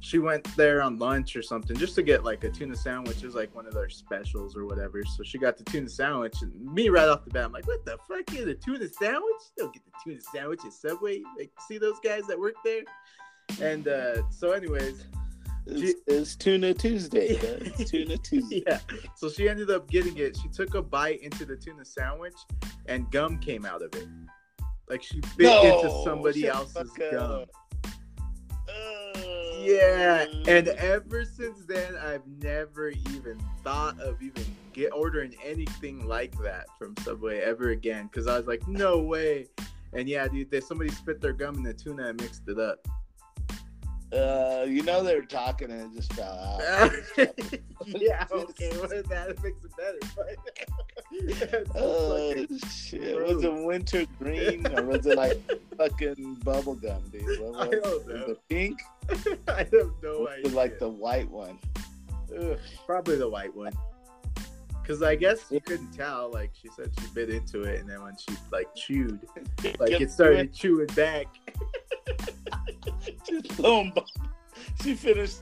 [0.00, 3.18] she went there on lunch or something just to get like a tuna sandwich.
[3.18, 5.04] It was like one of their specials or whatever.
[5.04, 7.84] So she got the tuna sandwich, and me right off the bat, I'm like, "What
[7.84, 8.26] the fuck?
[8.26, 9.42] Get a tuna sandwich?
[9.56, 11.22] Don't get the tuna sandwich at Subway.
[11.38, 12.82] Like, see those guys that work there?"
[13.60, 15.04] And uh, so, anyways,
[15.66, 17.28] It's, it's Tuna Tuesday.
[17.28, 18.64] It's Tuna Tuesday.
[18.66, 18.80] yeah.
[19.16, 20.36] So she ended up getting it.
[20.36, 22.34] She took a bite into the tuna sandwich,
[22.86, 24.08] and gum came out of it.
[24.88, 27.44] Like she bit into somebody else's gum.
[28.68, 29.22] Uh,
[29.60, 36.36] Yeah, and ever since then, I've never even thought of even get ordering anything like
[36.42, 38.06] that from Subway ever again.
[38.06, 39.46] Because I was like, no way.
[39.92, 42.86] And yeah, dude, they, somebody spit their gum in the tuna and mixed it up.
[44.12, 46.92] Uh, you know they were talking and it just fell out.
[47.86, 49.98] yeah, okay, well, that it makes it better.
[50.14, 52.34] But Oh
[52.68, 53.16] shit!
[53.26, 55.40] Was it winter green or was it like
[55.78, 57.22] fucking bubble gum, dude?
[57.40, 58.26] What I don't was know.
[58.32, 58.80] it pink?
[59.48, 59.72] I have
[60.02, 60.46] no Or was idea.
[60.46, 61.58] it like the white one?
[62.38, 63.72] Ugh, probably the white one.
[64.86, 66.30] Cause I guess you couldn't tell.
[66.32, 69.20] Like she said, she bit into it, and then when she like chewed,
[69.78, 71.26] like it started chewing back.
[73.28, 73.92] Just boom.
[74.82, 75.40] She finished.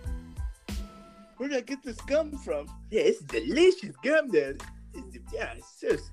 [1.37, 2.67] Where'd I get this gum from?
[2.91, 4.55] Yeah, it's delicious gum, though.
[4.93, 6.11] It's, yeah, it's so it's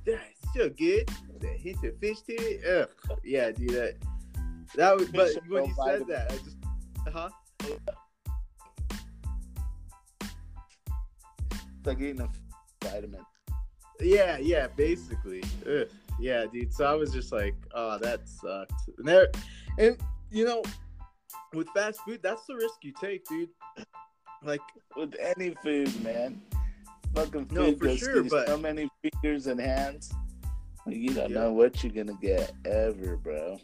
[0.55, 1.09] so good.
[1.39, 2.87] The hint of fish to it.
[3.09, 3.19] Ugh.
[3.23, 3.71] Yeah, dude.
[3.71, 3.95] That
[4.75, 5.09] that was.
[5.09, 6.57] But when you said that, I just.
[7.05, 7.29] Uh huh.
[11.59, 12.29] It's like eating a
[12.83, 13.25] vitamin.
[13.99, 15.43] Yeah, yeah, basically.
[15.67, 15.87] Ugh.
[16.19, 16.73] Yeah, dude.
[16.73, 18.71] So I was just like, oh, that sucked.
[18.97, 19.27] And there,
[19.77, 19.97] and
[20.31, 20.63] you know,
[21.53, 23.49] with fast food, that's the risk you take, dude.
[24.43, 24.61] Like
[24.95, 26.41] with any food, man.
[27.15, 30.11] Fucking food No, for goes sure, but- so many fingers and hands.
[30.85, 31.39] Like, you don't Yeah.
[31.41, 33.59] know what you're gonna get ever, bro.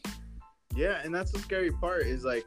[0.76, 2.46] Yeah, and that's the scary part is like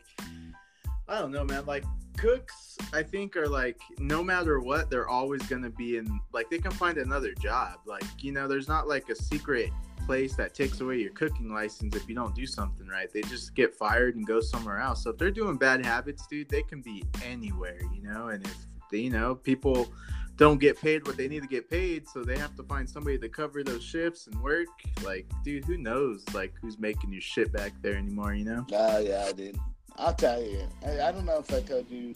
[1.09, 1.64] I don't know, man.
[1.66, 1.85] Like
[2.16, 6.59] cooks, I think are like no matter what, they're always gonna be in like they
[6.59, 7.79] can find another job.
[7.87, 9.70] Like, you know, there's not like a secret
[10.06, 13.12] place that takes away your cooking license if you don't do something right.
[13.12, 15.02] They just get fired and go somewhere else.
[15.02, 18.56] So if they're doing bad habits, dude, they can be anywhere, you know, and if
[18.90, 19.92] they, you know, people
[20.36, 23.18] don't get paid what they need to get paid, so they have to find somebody
[23.18, 24.68] to cover those shifts and work.
[25.02, 28.66] Like, dude, who knows like who's making your shit back there anymore, you know?
[28.72, 29.58] Oh yeah, dude.
[29.96, 30.62] I'll tell you.
[30.84, 32.14] I, I don't know if I told you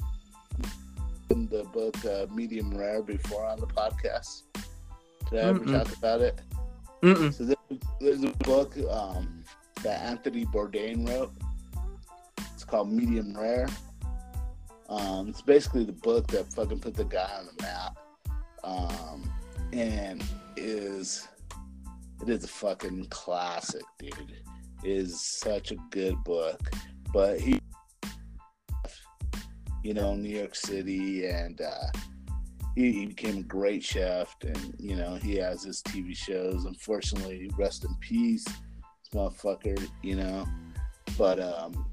[1.31, 4.42] in the book uh, Medium Rare before on the podcast.
[5.31, 5.72] Did I ever Mm-mm.
[5.72, 6.40] talk about it?
[7.03, 7.33] Mm-mm.
[7.33, 7.57] So there,
[8.01, 9.45] there's a book um,
[9.83, 11.33] that Anthony Bourdain wrote.
[12.55, 13.69] It's called Medium Rare.
[14.89, 17.99] Um, it's basically the book that fucking put the guy on the map,
[18.65, 19.33] um,
[19.73, 20.23] and
[20.57, 21.29] is
[22.23, 24.43] it is a fucking classic, dude.
[24.83, 26.61] It is such a good book,
[27.13, 27.61] but he,
[29.85, 31.87] you know, New York City, and uh,
[32.75, 36.65] he, he became a great chef, and you know, he has his TV shows.
[36.65, 39.89] Unfortunately, rest in peace, this motherfucker.
[40.03, 40.47] You know,
[41.19, 41.91] but um,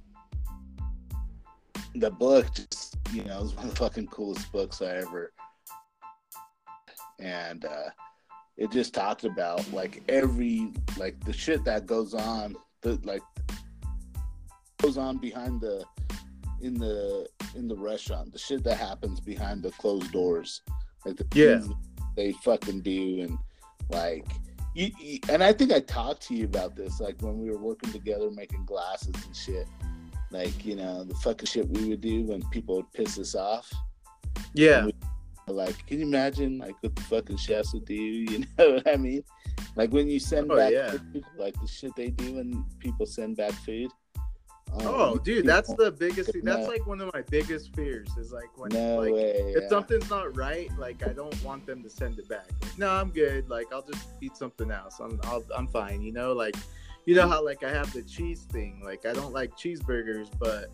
[1.95, 5.33] the book just, you know, is one of the fucking coolest books I ever.
[7.19, 7.89] And uh,
[8.57, 13.23] it just talked about like every like the shit that goes on, the like
[14.81, 15.83] goes on behind the
[16.61, 20.61] in the in the restaurant, the shit that happens behind the closed doors,
[21.05, 21.61] like the Yeah.
[22.15, 23.37] they fucking do, and
[23.89, 24.25] like
[24.75, 27.57] you, you- and I think I talked to you about this, like when we were
[27.57, 29.67] working together making glasses and shit.
[30.29, 33.71] Like you know the fucking shit we would do when people would piss us off.
[34.53, 34.87] Yeah.
[35.49, 37.93] Like, can you imagine like what the fucking chefs would do?
[38.31, 39.23] You know what I mean?
[39.77, 40.91] Like when you send Oh, back yeah.
[40.91, 43.89] food, like the shit they do when people send back food.
[44.79, 46.33] Um, Oh, dude, that's the biggest.
[46.35, 46.55] No.
[46.55, 48.09] That's like one of my biggest fears.
[48.17, 49.53] Is like when no like way.
[49.55, 49.69] if yeah.
[49.69, 52.47] something's not right, like I don't want them to send it back.
[52.61, 53.49] Like, no, I'm good.
[53.49, 54.99] Like I'll just eat something else.
[54.99, 56.01] I'm I'll, I'm fine.
[56.01, 56.55] You know, like
[57.05, 58.81] you know how like I have the cheese thing.
[58.83, 60.71] Like I don't like cheeseburgers, but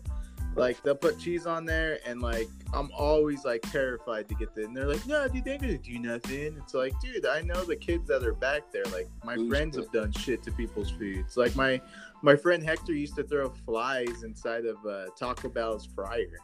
[0.56, 4.64] like they'll put cheese on there, and like I'm always like terrified to get the.
[4.64, 6.56] And they're like, no, dude, they're gonna do nothing.
[6.62, 8.84] It's like, dude, I know the kids that are back there.
[8.92, 9.84] Like my Ooh, friends shit.
[9.84, 11.36] have done shit to people's foods.
[11.36, 11.80] Like my
[12.22, 16.38] my friend Hector used to throw flies inside of uh, Taco Bell's fryer,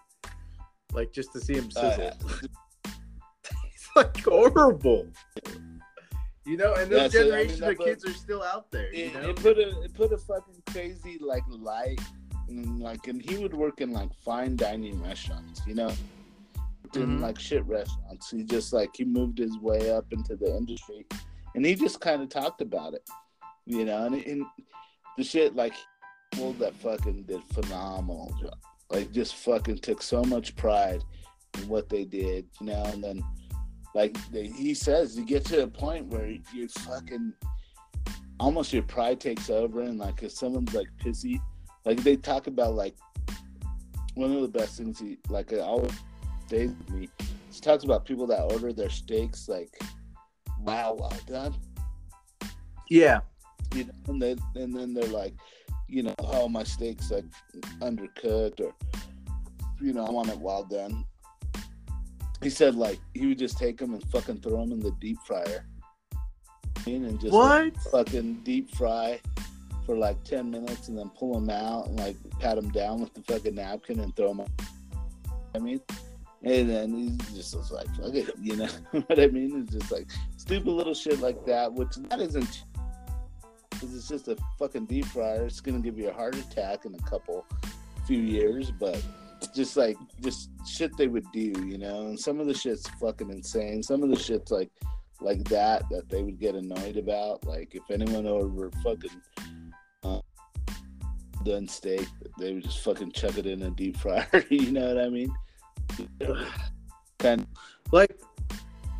[0.92, 2.10] like just to see him Uh, sizzle.
[3.64, 5.06] it's like horrible.
[6.46, 8.70] You know, and Yeah, this so, I mean, generation of book- kids are still out
[8.70, 8.92] there.
[8.94, 12.00] You know, it put a it put a fucking crazy like light
[12.50, 15.92] and like and he would work in like fine dining restaurants, you know.
[16.96, 17.20] In Mhm.
[17.20, 18.30] like shit restaurants.
[18.30, 21.06] He just like he moved his way up into the industry
[21.54, 23.08] and he just kinda talked about it.
[23.66, 24.44] You know, and, and
[25.16, 25.74] the shit like
[26.32, 28.56] people that fucking did phenomenal job.
[28.90, 31.04] Like just fucking took so much pride
[31.58, 33.22] in what they did, you know, and then
[33.94, 37.32] like they, he says you get to a point where you're fucking
[38.40, 41.40] almost your pride takes over and like if someone's like pissy
[41.84, 42.94] like they talk about like
[44.14, 45.92] one of the best things he like uh, it always
[46.46, 47.08] stays with me
[47.52, 49.80] he talks about people that order their steaks like
[50.60, 51.54] wow well done
[52.88, 53.20] yeah,
[53.72, 55.34] you know and then and then they're like
[55.88, 57.24] you know oh my steak's like
[57.80, 58.72] undercooked or
[59.80, 61.04] you know i want it well done
[62.42, 65.18] he said like he would just take them and fucking throw them in the deep
[65.26, 65.66] fryer.
[66.86, 67.76] And just what?
[67.92, 69.20] fucking deep fry
[69.90, 73.12] for like 10 minutes and then pull them out and like pat them down with
[73.12, 74.46] the fucking napkin and throw them
[75.52, 75.80] I mean,
[76.44, 79.62] and then he just was like, fuck it, you know what I mean?
[79.62, 82.62] It's just like stupid little shit like that, which that isn't,
[83.68, 85.46] because it's just a fucking deep fryer.
[85.46, 87.44] It's gonna give you a heart attack in a couple,
[88.06, 89.02] few years, but
[89.52, 92.06] just like just shit they would do, you know.
[92.06, 93.82] And some of the shit's fucking insane.
[93.82, 94.70] Some of the shit's like
[95.20, 97.44] like that that they would get annoyed about.
[97.44, 99.20] Like if anyone over fucking
[100.02, 100.20] uh,
[101.44, 102.06] done steak,
[102.38, 104.26] they would just fucking chuck it in a deep fryer.
[104.50, 105.34] you know what I mean?
[107.18, 107.46] Kind
[107.92, 108.18] Like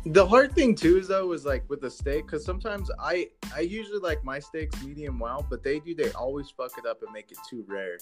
[0.05, 3.61] the hard thing too is though is like with the steak because sometimes I I
[3.61, 7.11] usually like my steaks medium well, but they do they always fuck it up and
[7.11, 7.97] make it too rare.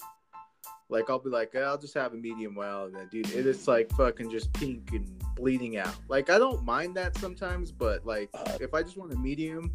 [0.88, 3.46] Like I'll be like, "Eh, I'll just have a medium well, and then dude, it
[3.46, 5.94] is like fucking just pink and bleeding out.
[6.08, 9.72] Like I don't mind that sometimes, but like Uh, if I just want a medium,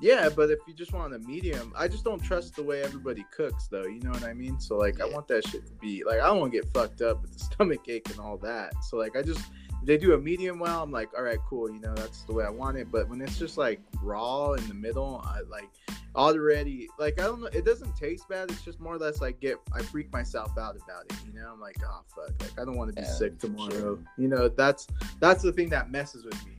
[0.00, 3.24] Yeah, but if you just want a medium, I just don't trust the way everybody
[3.34, 3.84] cooks, though.
[3.86, 4.60] You know what I mean?
[4.60, 7.00] So like, I want that shit to be like, I don't want to get fucked
[7.00, 8.72] up with the stomach ache and all that.
[8.84, 9.40] So like, I just
[9.80, 11.70] if they do a medium well, I'm like, all right, cool.
[11.70, 12.90] You know, that's the way I want it.
[12.90, 15.70] But when it's just like raw in the middle, I like
[16.14, 17.48] already like I don't know.
[17.48, 18.50] It doesn't taste bad.
[18.50, 21.16] It's just more or less like get I freak myself out about it.
[21.26, 23.70] You know, I'm like, oh fuck, like I don't want to be Yeah, sick tomorrow.
[23.70, 23.98] sure.
[24.18, 24.86] You know, that's
[25.20, 26.52] that's the thing that messes with me.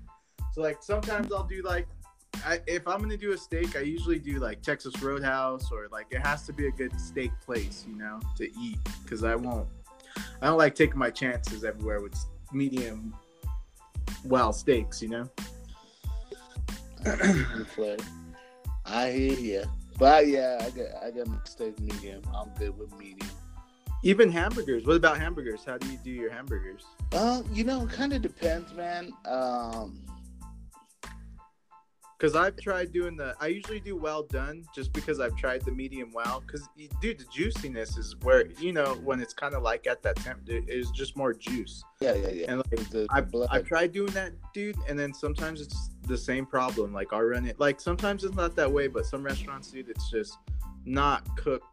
[0.53, 1.87] So like sometimes I'll do like
[2.45, 6.07] I, if I'm gonna do a steak, I usually do like Texas Roadhouse or like
[6.11, 9.67] it has to be a good steak place, you know, to eat because I won't.
[10.41, 12.15] I don't like taking my chances everywhere with
[12.51, 13.13] medium
[14.23, 15.29] well steaks, you know.
[18.85, 19.63] I hear you.
[19.97, 22.21] But yeah, I got I got my steak medium.
[22.33, 23.29] I'm good with medium.
[24.03, 24.85] Even hamburgers.
[24.85, 25.63] What about hamburgers?
[25.65, 26.83] How do you do your hamburgers?
[27.11, 29.11] Uh, you know, it kind of depends, man.
[29.25, 29.99] Um,
[32.17, 33.35] Because I've tried doing the.
[33.39, 36.41] I usually do well done, just because I've tried the medium well.
[36.45, 36.67] Because
[36.99, 40.49] dude, the juiciness is where you know when it's kind of like at that temp,
[40.49, 41.83] it is just more juice.
[41.99, 42.45] yeah, yeah, yeah.
[42.51, 43.49] And like The, I've, blood.
[43.51, 46.91] I've tried doing that, dude, and then sometimes it's the same problem.
[46.91, 50.09] Like I run it, like sometimes it's not that way, but some restaurants, dude, it's
[50.09, 50.39] just
[50.85, 51.65] not cooked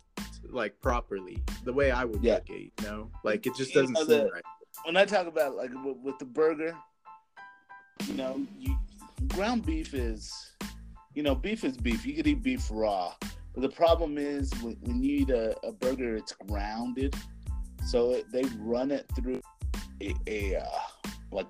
[0.50, 2.40] like properly the way I would Yeah.
[2.40, 2.72] cook it.
[2.82, 4.42] You know, like it just doesn't know, seem the- right.
[4.84, 5.70] when I talk about like
[6.02, 6.76] with the burger,
[8.06, 8.76] you know, you
[9.28, 10.32] ground beef is,
[11.14, 12.04] you know, beef is beef.
[12.06, 13.12] You could eat beef raw,
[13.54, 17.14] but the problem is when, when you eat a, a burger, it's grounded,
[17.86, 19.40] so it, they run it through
[20.00, 20.64] a, a uh,
[21.30, 21.46] like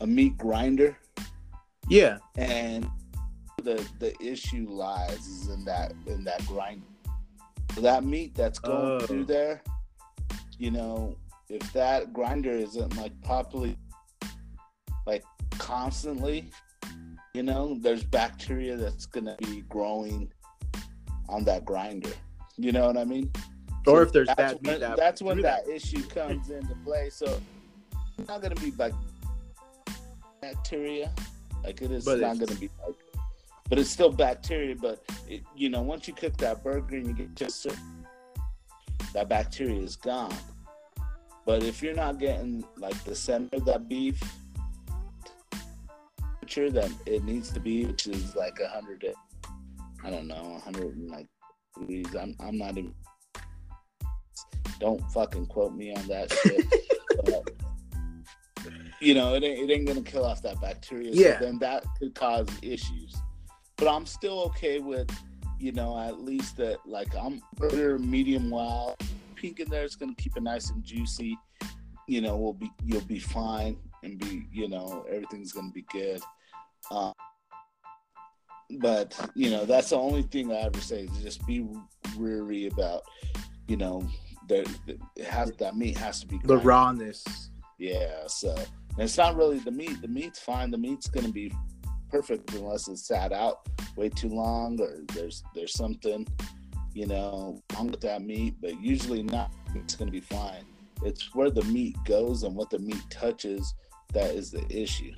[0.00, 0.96] a meat grinder,
[1.88, 2.88] Yeah, and
[3.62, 6.82] the the issue lies is in that in that grind.
[7.78, 9.06] That meat that's going Oh.
[9.06, 9.62] through there,
[10.58, 11.16] you know,
[11.48, 13.76] if that grinder isn't like properly,
[15.06, 15.22] like
[15.58, 16.50] constantly,
[17.36, 20.32] you know, there's bacteria that's gonna be growing
[21.28, 22.12] on that grinder.
[22.56, 23.30] You know what I mean?
[23.86, 26.48] or So if there's that's bad meat, when, that that's when through that issue comes
[26.48, 27.10] into play.
[27.10, 27.38] So
[28.16, 28.94] it's not gonna be like
[30.40, 31.12] bacteria,
[31.62, 32.96] like it is But not it's- gonna be like,
[33.68, 34.74] but it's still bacteria.
[34.74, 37.66] But it, you know, once you cook that burger and you get just
[39.12, 40.34] that bacteria is gone.
[41.44, 44.22] But if you're not getting like the center of that beef
[46.46, 49.04] temperature that it needs to be, which is like a hundred,
[50.04, 51.26] I don't know, a hundred and like
[51.78, 52.14] degrees.
[52.14, 52.94] I'm I'm not even.
[54.78, 56.66] Don't fucking quote me on that shit.
[57.24, 57.50] but,
[59.00, 61.10] you know, it ain't, it ain't gonna kill off that bacteria.
[61.12, 61.38] Yeah.
[61.38, 63.14] So then that could cause issues.
[63.76, 65.10] But I'm still okay with,
[65.58, 68.96] you know, at least that like I'm burger medium well.
[69.34, 71.38] Pink in there is gonna keep it nice and juicy.
[72.06, 76.22] You know, we'll be you'll be fine and be you know everything's gonna be good.
[76.90, 77.12] Um,
[78.78, 81.66] but you know that's the only thing I ever say is just be
[82.16, 83.02] weary about
[83.68, 84.06] you know
[84.48, 86.66] the, the it has that meat has to be the grinded.
[86.66, 87.50] rawness.
[87.78, 90.00] Yeah, so and it's not really the meat.
[90.00, 90.70] The meat's fine.
[90.70, 91.52] The meat's gonna be
[92.10, 96.26] perfect unless it's sat out way too long or there's there's something,
[96.94, 98.54] you know, wrong with that meat.
[98.60, 99.52] But usually not.
[99.74, 100.64] It's gonna be fine.
[101.04, 103.74] It's where the meat goes and what the meat touches
[104.12, 105.12] that is the issue.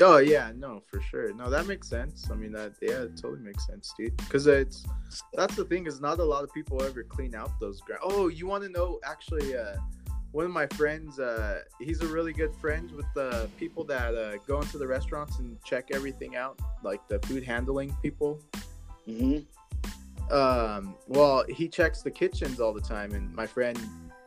[0.00, 1.34] Oh yeah, no, for sure.
[1.34, 2.30] No, that makes sense.
[2.30, 4.16] I mean, that yeah, it totally makes sense, dude.
[4.16, 4.86] Because it's
[5.34, 8.02] that's the thing is not a lot of people ever clean out those ground.
[8.04, 8.98] Oh, you want to know?
[9.04, 9.76] Actually, uh,
[10.32, 14.36] one of my friends, uh, he's a really good friend with the people that uh,
[14.46, 18.40] go into the restaurants and check everything out, like the food handling people.
[19.08, 20.32] Mm-hmm.
[20.32, 23.78] Um, well, he checks the kitchens all the time, and my friend,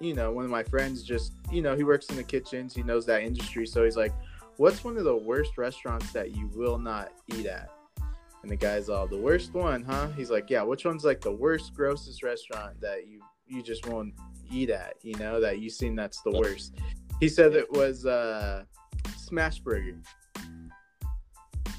[0.02, 2.76] you know, one of my friends just, you know, he works in the kitchens.
[2.76, 4.12] He knows that industry, so he's like,
[4.58, 7.70] "What's one of the worst restaurants that you will not eat at?"
[8.42, 11.32] And the guy's all, "The worst one, huh?" He's like, "Yeah, which one's like the
[11.32, 14.14] worst, grossest restaurant that you you just won't
[14.52, 14.96] eat at?
[15.02, 16.76] You know, that you seen that's the worst."
[17.20, 18.66] He said it was uh,
[19.18, 20.02] Smash Burger.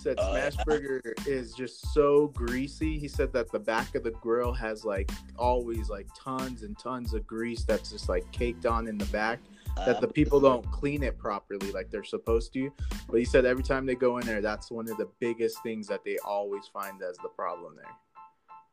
[0.00, 0.56] Said Oh, Smash.
[0.66, 2.98] Burger is just so greasy.
[2.98, 7.14] He said that the back of the grill has like always like tons and tons
[7.14, 9.38] of grease that's just like caked on in the back
[9.76, 12.72] that the um, people don't clean it properly like they're supposed to.
[13.08, 15.86] But he said every time they go in there, that's one of the biggest things
[15.88, 17.92] that they always find as the problem there.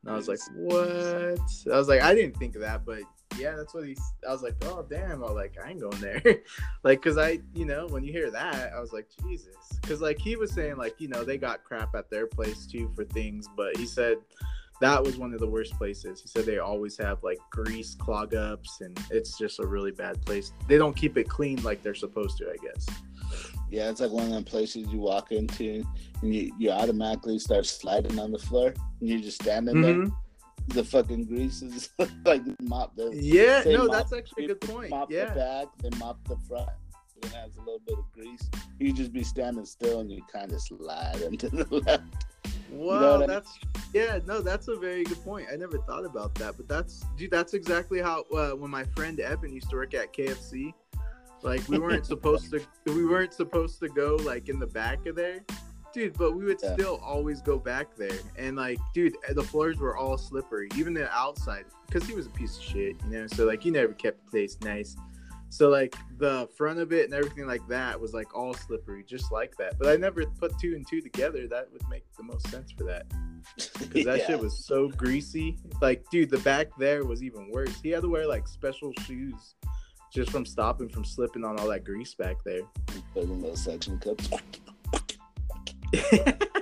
[0.04, 1.40] And I was like, what?
[1.72, 3.02] I was like, I didn't think of that, but
[3.38, 3.96] yeah, that's what he.
[4.28, 5.24] I was like, oh damn!
[5.24, 6.22] I was like, I ain't going there,
[6.84, 10.20] like, cause I, you know, when you hear that, I was like, Jesus, cause like
[10.20, 13.48] he was saying, like, you know, they got crap at their place too for things,
[13.56, 14.18] but he said
[14.82, 16.22] that was one of the worst places.
[16.22, 20.22] He said they always have like grease clog ups, and it's just a really bad
[20.26, 20.52] place.
[20.68, 22.86] They don't keep it clean like they're supposed to, I guess.
[23.70, 25.84] Yeah, it's like one of them places you walk into
[26.22, 30.06] and you, you automatically start sliding on the floor and you're just standing Mhm.
[30.06, 30.14] there.
[30.68, 31.90] The fucking grease is
[32.26, 34.90] like mop the Yeah, no, mop- that's actually a good point.
[34.90, 35.34] mop the Yeah.
[35.34, 36.70] back, they mop the front.
[37.24, 38.50] It has a little bit of grease.
[38.80, 42.26] You just be standing still and you kind of slide into the left.
[42.72, 43.60] Wow, know what I- that's
[43.94, 45.48] yeah, no, that's a very good point.
[45.52, 49.20] I never thought about that, but that's dude, that's exactly how uh, when my friend
[49.20, 50.74] Evan used to work at KFC,
[51.42, 55.16] like we weren't supposed to we weren't supposed to go like in the back of
[55.18, 55.42] there.
[55.94, 56.72] Dude, but we would Yeah.
[56.74, 58.18] still always go back there.
[58.38, 62.30] And like, dude, the floors were all slippery, even the outside, because he was a
[62.30, 63.28] piece of shit, you know.
[63.28, 64.96] So like, he never kept the place nice.
[65.54, 69.32] So like, the front of it and everything like that was like all slippery, just
[69.34, 69.78] like that.
[69.78, 71.46] But I never put two and two together.
[71.48, 73.06] That would make the most sense for that
[73.80, 74.28] because that Yeah.
[74.28, 75.58] shit was so greasy.
[75.82, 77.80] Like, dude, the back there was even worse.
[77.82, 79.56] He had to wear like special shoes
[80.14, 82.62] just from stopping from slipping on all that grease back there.
[83.14, 84.30] Put in those suction cups.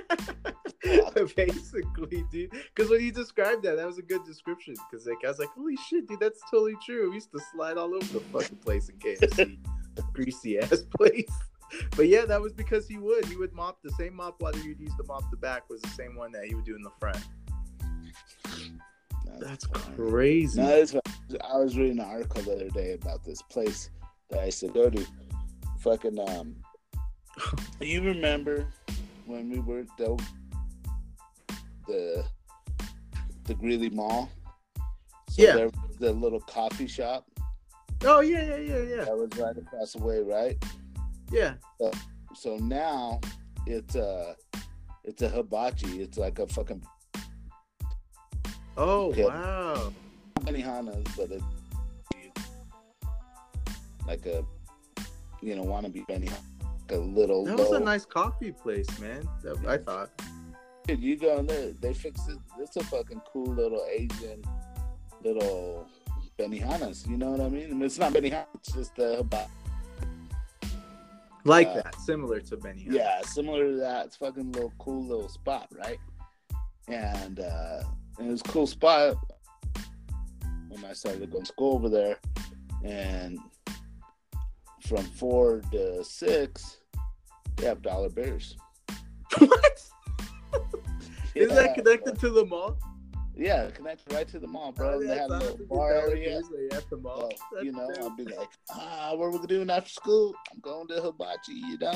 [1.36, 2.50] Basically, dude.
[2.74, 4.74] Because when you described that, that was a good description.
[4.90, 7.08] Because like I was like, holy shit, dude, that's totally true.
[7.08, 9.58] We used to slide all over the fucking place in KFC,
[10.12, 11.30] greasy ass place.
[11.96, 13.26] But yeah, that was because he would.
[13.26, 15.90] He would mop the same mop water you'd use to mop the back was the
[15.90, 17.24] same one that he would do in the front.
[19.38, 19.94] That's fine.
[19.94, 20.60] crazy.
[20.60, 21.00] No, fine.
[21.48, 23.90] I was reading an article the other day about this place
[24.30, 25.06] that I used to go to.
[25.78, 26.56] Fucking um,
[27.80, 28.66] you remember
[29.26, 30.20] when we were the
[31.86, 32.24] the
[33.44, 34.28] the Greeley Mall?
[35.30, 35.54] So Yeah.
[35.56, 37.26] there the little coffee shop
[38.02, 40.56] Oh yeah, yeah, yeah, yeah, that was right across the way, right?
[41.30, 41.54] yeah.
[42.34, 43.20] So now
[43.66, 44.34] it's a
[45.04, 46.00] it's a hibachi.
[46.00, 46.82] It's like a fucking
[48.76, 49.24] Oh Okay.
[49.24, 49.92] wow.
[50.40, 51.42] Benihana's, but it
[54.06, 54.44] like a
[55.42, 57.44] you know wannabe Benihana, like a little.
[57.44, 59.28] That was a nice coffee place, man.
[59.42, 60.10] That, I thought.
[60.86, 62.38] Dude, you go in there, they fix it.
[62.58, 64.42] It's a fucking cool little Asian
[65.22, 65.86] little
[66.38, 67.08] Benihanas.
[67.08, 67.70] You know what I mean?
[67.70, 68.46] I mean it's not Benihana.
[68.54, 69.50] It's just the hibachi.
[71.44, 72.56] Like Uh, that, similar to.
[72.56, 72.94] Hill.
[72.94, 74.06] Yeah, similar to that.
[74.06, 75.98] It's fucking little cool little spot, right?
[76.88, 77.82] And uh
[78.18, 79.16] and it was a cool spot
[80.68, 82.18] when I started going to school over there.
[82.84, 83.38] And
[84.86, 86.78] from four to six,
[87.56, 88.56] they have dollar bears.
[89.38, 89.82] what?
[91.34, 92.78] Is that connected to the mall?
[93.36, 94.94] Yeah, connected right to the mall, bro.
[94.94, 96.42] Oh, they that's had a little bar area.
[96.72, 97.32] at the mall.
[97.52, 97.88] So, you know.
[98.00, 100.34] I'll be like, ah, what are we doing after school?
[100.52, 101.94] I'm going to Hibachi, you know?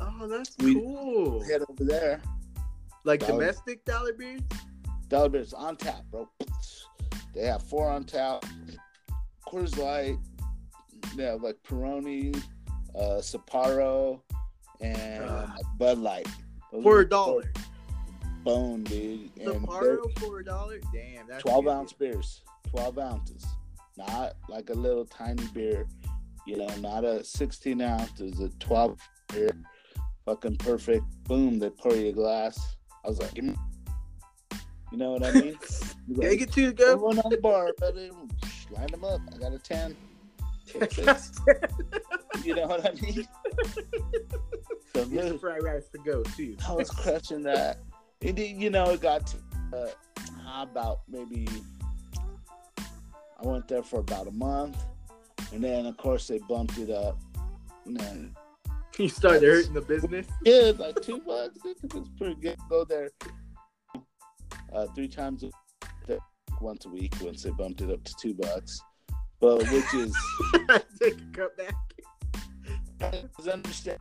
[0.00, 1.42] oh, that's we- cool.
[1.44, 2.20] Head over there.
[3.04, 4.40] Like dollar- domestic dollar beers.
[5.08, 6.28] Dollar Beers on tap, bro.
[7.32, 8.44] They have four on tap.
[9.46, 10.16] Coors Light.
[11.14, 12.36] They have like Peroni,
[12.96, 14.20] uh, Sapporo,
[14.80, 15.54] and Ah.
[15.78, 16.26] Bud Light.
[16.72, 17.44] Those For a dollar.
[18.44, 19.34] Bone, dude.
[19.34, 20.78] The And they're for a dollar.
[20.92, 21.70] Damn, that's 12 good.
[21.70, 22.42] ounce beers.
[22.70, 23.44] 12 ounces.
[23.96, 25.86] Not like a little tiny beer.
[26.46, 28.20] You know, not a 16 ounce.
[28.20, 28.98] It's a 12
[29.32, 29.50] beer.
[30.26, 31.04] Fucking perfect.
[31.24, 32.76] Boom, they pour you a glass.
[33.04, 33.54] I was like, give me.
[34.92, 35.58] You know what I mean?
[36.14, 37.08] Can I get two to Go go?
[37.08, 38.10] on the bar, buddy.
[38.70, 39.20] Line them up.
[39.34, 39.96] I got a 10.
[40.66, 41.32] Take six.
[42.44, 43.26] You know what I mean?
[44.94, 46.56] So the fried rice to go too.
[46.66, 47.78] I was crushing that.
[48.20, 49.36] It, did- you know, it got to
[49.76, 49.88] uh,
[50.44, 51.46] how about maybe
[52.78, 54.78] I went there for about a month,
[55.52, 57.18] and then of course they bumped it up.
[57.84, 58.34] And then
[58.98, 60.26] You started hurting the business.
[60.44, 61.58] yeah, it's like two bucks.
[61.64, 62.56] It was pretty good.
[62.70, 63.10] Go there
[64.72, 65.46] uh, three times a
[66.08, 66.18] week,
[66.62, 67.14] once a week.
[67.20, 68.80] Once they bumped it up to two bucks,
[69.40, 70.16] but which is
[71.00, 71.74] Take a cup back.
[73.00, 73.98] Understand.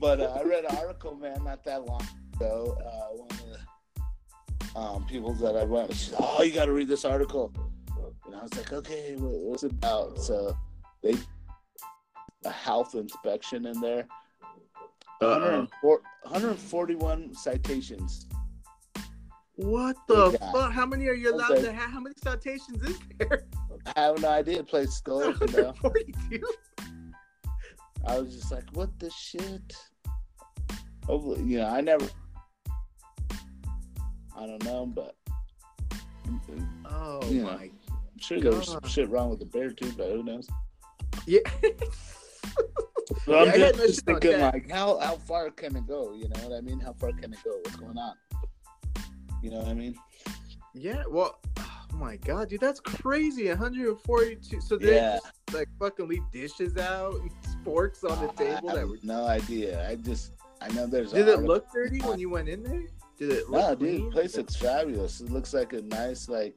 [0.00, 2.76] But uh, I read an article, man, not that long ago.
[2.80, 3.42] Uh, one of
[4.72, 7.52] the um, people that I went said, "Oh, you got to read this article,"
[8.26, 10.56] and I was like, "Okay, what, what's it about?" So
[11.02, 11.16] they
[12.44, 14.06] a health inspection in there.
[15.20, 15.66] Uh-oh.
[15.82, 18.26] 104 141 citations.
[19.56, 20.52] What the Yeah.
[20.52, 20.72] fuck?
[20.72, 21.62] How many are you allowed Okay.
[21.64, 21.90] to have?
[21.90, 23.44] How many citations is there?
[23.94, 24.60] I have no idea.
[24.60, 24.86] Open
[25.52, 25.72] though.
[25.82, 26.40] 142.
[28.06, 29.76] I was just like, "What the shit?"
[31.06, 32.08] Hopefully, you know, I never.
[34.36, 35.16] I don't know, but
[36.86, 37.42] Oh Yeah.
[37.42, 37.70] my.
[37.90, 40.48] I'm sure there was some shit wrong with the bear too, but who knows?
[41.26, 41.40] Yeah.
[43.26, 44.54] But I'm Yeah, just, just thinking, that.
[44.54, 46.14] like, how how far can it go?
[46.14, 46.78] You know what I mean?
[46.80, 47.58] How far can it go?
[47.62, 48.14] What's going on?
[49.42, 49.94] You know what I mean?
[50.74, 51.02] yeah.
[51.08, 51.40] Well.
[52.00, 53.48] Oh my god, dude, that's crazy.
[53.48, 54.60] 142.
[54.62, 55.18] So they Yeah.
[55.52, 57.30] like fucking leave dishes out, and
[57.62, 58.96] forks on the ah, I table have that were.
[59.02, 59.86] no idea.
[59.88, 60.32] I just
[60.62, 61.12] I know there's.
[61.12, 62.84] Did a it look dirty when you went in there?
[63.18, 64.04] Did it look No, dude, clean?
[64.06, 65.20] the place looks fabulous.
[65.20, 66.56] It looks like a nice like,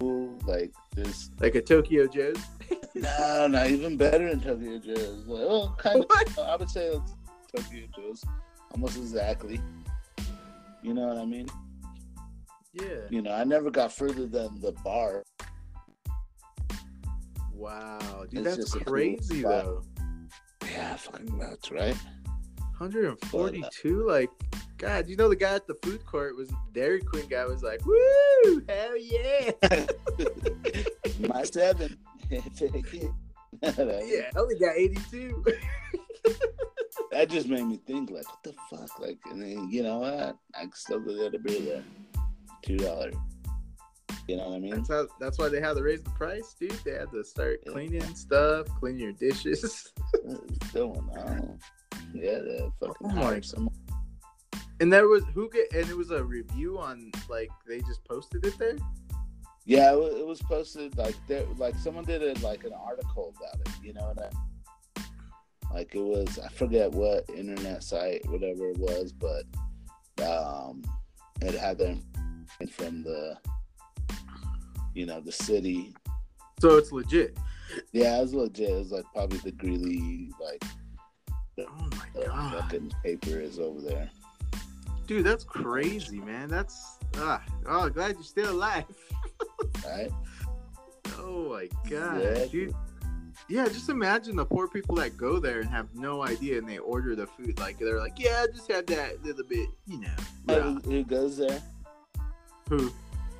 [0.00, 1.30] cool, like this.
[1.38, 2.38] like a Tokyo Joe's?
[2.96, 5.26] No, not even better than Tokyo Joe's.
[5.28, 6.28] Like, well, kind What?
[6.30, 6.38] of.
[6.40, 7.14] I would say it's
[7.54, 8.24] Tokyo Joe's,
[8.72, 9.60] almost exactly.
[10.82, 11.46] You know what I mean?
[12.72, 12.84] Yeah.
[13.10, 15.24] You know, I never got further than the bar.
[17.52, 19.82] Wow, dude, It's that's a cool crazy though.
[20.70, 21.96] Yeah, fucking nuts, right?
[22.78, 24.30] 142, like,
[24.78, 27.84] God, you know the guy at the food court was Dairy Queen guy was like,
[27.86, 29.52] woo, hell yeah,
[31.28, 31.96] My seven.
[32.30, 32.40] yeah,
[33.62, 35.44] I only got 82.
[37.10, 38.98] That just made me think, like, what the fuck?
[38.98, 40.38] Like, and then you know what?
[40.54, 41.84] I can still go get a beer there,
[42.62, 43.14] two dollars.
[44.28, 44.70] You know what I mean?
[44.76, 45.06] That's how.
[45.20, 46.70] That's why they had to raise the price, dude.
[46.84, 47.72] They had to start Yeah.
[47.72, 49.92] cleaning stuff, cleaning your dishes.
[50.22, 51.58] What's going on?
[52.14, 53.74] Yeah, they fucking Oh my- someone.
[54.80, 58.44] And there was who get and it was a review on like they just posted
[58.46, 58.76] it there.
[59.64, 63.32] Yeah, it was, it was posted like there, like someone did it like an article
[63.36, 63.72] about it.
[63.82, 69.12] You know, and I, like it was I forget what internet site, whatever it was,
[69.12, 69.44] but
[70.24, 70.82] um,
[71.40, 72.02] it had them
[72.70, 73.36] from the,
[74.94, 75.94] you know, the city.
[76.60, 77.36] So it's legit.
[77.92, 78.70] Yeah, it's legit.
[78.70, 80.62] It's like probably the Greeley like
[81.58, 84.10] Oh my the god, fucking paper is over there.
[85.06, 86.48] dude, that's crazy, man.
[86.48, 88.84] That's ah, oh, glad you're still alive.
[89.86, 90.10] Right?
[91.18, 92.74] Oh my god, Yeah, dude.
[93.48, 96.78] Yeah, just imagine the poor people that go there and have no idea and they
[96.78, 97.58] order the food.
[97.58, 100.08] Like they're like, yeah, just had that little bit, you know.
[100.48, 101.60] raw." Who, who goes there?
[102.72, 102.90] Who?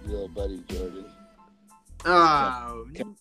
[0.04, 1.06] Your little buddy Jordan.
[2.04, 2.84] Oh,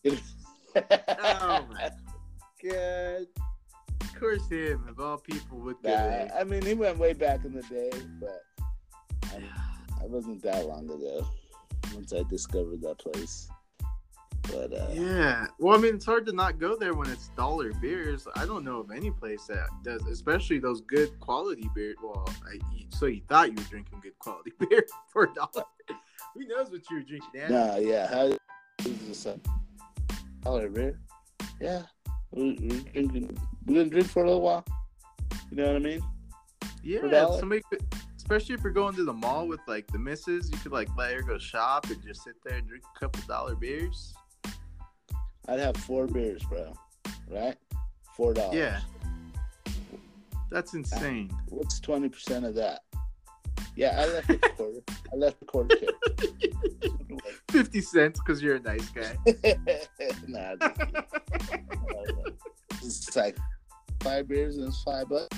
[0.75, 1.89] oh my
[2.61, 3.27] god.
[4.01, 6.27] Of course, him of all people would Nah.
[6.37, 8.43] I mean, he went way back in the day, but
[9.31, 9.37] I,
[10.03, 11.25] I wasn't that long ago
[11.95, 13.47] once I discovered that place.
[14.43, 15.47] But uh, Yeah.
[15.59, 18.27] Well, I mean, it's hard to not go there when it's dollar beers.
[18.35, 21.95] I don't know of any place that does, especially those good quality beer.
[22.01, 25.65] Well, I, so you thought you were drinking good quality beer for a dollar?
[26.33, 27.29] Who knows what you were drinking?
[27.39, 27.53] Andy?
[27.53, 28.37] nah, yeah, how is
[29.07, 29.39] this a
[30.43, 30.99] dollar beer?
[31.59, 31.83] Yeah,
[32.31, 33.37] we, we're drinking.
[33.65, 34.65] We're gonna drink for a little while.
[35.51, 36.01] You know what I mean?
[36.83, 37.39] Yeah, For a dollar?
[37.39, 37.83] somebody could,
[38.17, 41.13] especially if you're going to the mall with like the missus, you could like let
[41.13, 44.13] her go shop and just sit there and drink a couple dollar beers.
[45.51, 46.73] I'd have four beers, bro.
[47.29, 47.57] Right?
[48.15, 48.55] Four dollars.
[48.55, 48.79] Yeah,
[50.49, 51.29] that's insane.
[51.49, 52.83] What's twenty percent of that?
[53.75, 54.79] Yeah, I left a quarter.
[55.11, 55.75] I left a quarter.
[55.75, 55.89] tip.
[57.51, 59.17] Fifty cents because you're a nice guy.
[60.27, 60.55] nah,
[62.81, 63.37] it's like
[63.99, 65.37] five beers and it's five bucks.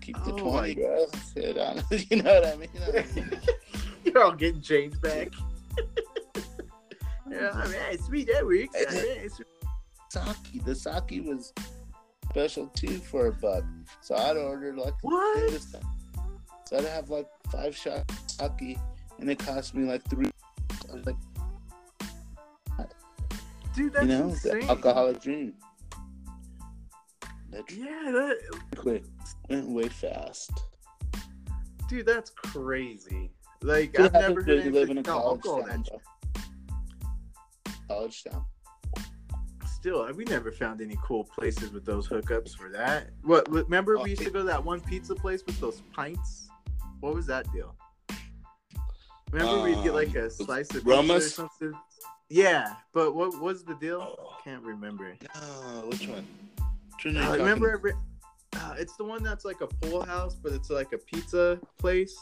[0.00, 1.06] Keep the Oh twenty, bro.
[1.34, 1.82] Sit on.
[1.90, 3.38] you know what I mean?
[4.04, 5.28] you're all getting change back.
[7.32, 8.74] Yeah, I mean, hey, sweet that works.
[8.76, 8.84] Hey,
[9.18, 9.40] Yeah, it's-
[10.10, 10.64] sake.
[10.64, 11.52] The sake was
[12.30, 13.64] special too for a buck.
[14.02, 15.60] So I'd order like What?
[16.66, 18.78] So I'd have like five shots of sake,
[19.18, 20.30] and it cost me like three.
[20.90, 21.16] I was like,
[23.74, 24.60] Dude, that's you know, insane.
[24.60, 25.54] the alcoholic dream.
[27.50, 28.38] That Yeah, that,
[28.76, 29.04] quick
[29.48, 30.50] went way fast.
[31.88, 33.30] dude, that's crazy.
[33.62, 35.88] Like I've never heard live in a anything about alcohol that
[37.92, 37.98] bro?
[38.00, 38.44] College town.
[39.66, 43.10] Still, we never found any cool places with those hookups for that.
[43.24, 43.50] What?
[43.50, 46.48] Remember Oh, we used to go to that one pizza place with those pints?
[47.00, 47.74] What was that deal?
[49.32, 51.72] Remember we'd get like a Um, slice of pizza or something?
[52.28, 54.36] Yeah, but what was the deal?
[54.44, 55.16] Can't remember.
[55.34, 56.24] Oh, which one?
[57.02, 57.92] Which one Uh, remember, every,
[58.56, 62.16] uh, it's the one that's like a pool house, but it's like a pizza place,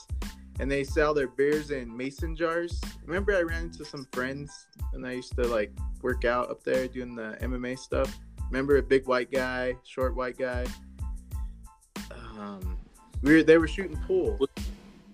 [0.61, 2.81] and they sell their beers in mason jars.
[3.07, 6.87] Remember, I ran into some friends, and I used to like work out up there
[6.87, 8.19] doing the MMA stuff.
[8.51, 10.67] Remember a big white guy, short white guy.
[12.39, 12.77] Um,
[13.23, 14.39] we were they were shooting pool.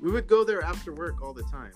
[0.01, 1.73] We would go there after work all the time.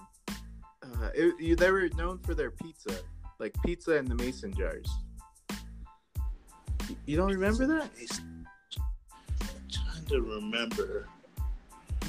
[0.82, 2.98] Uh, it, they were known for their pizza,
[3.38, 4.90] like pizza in the mason jars.
[7.06, 7.90] You don't remember that?
[9.70, 11.06] trying to remember.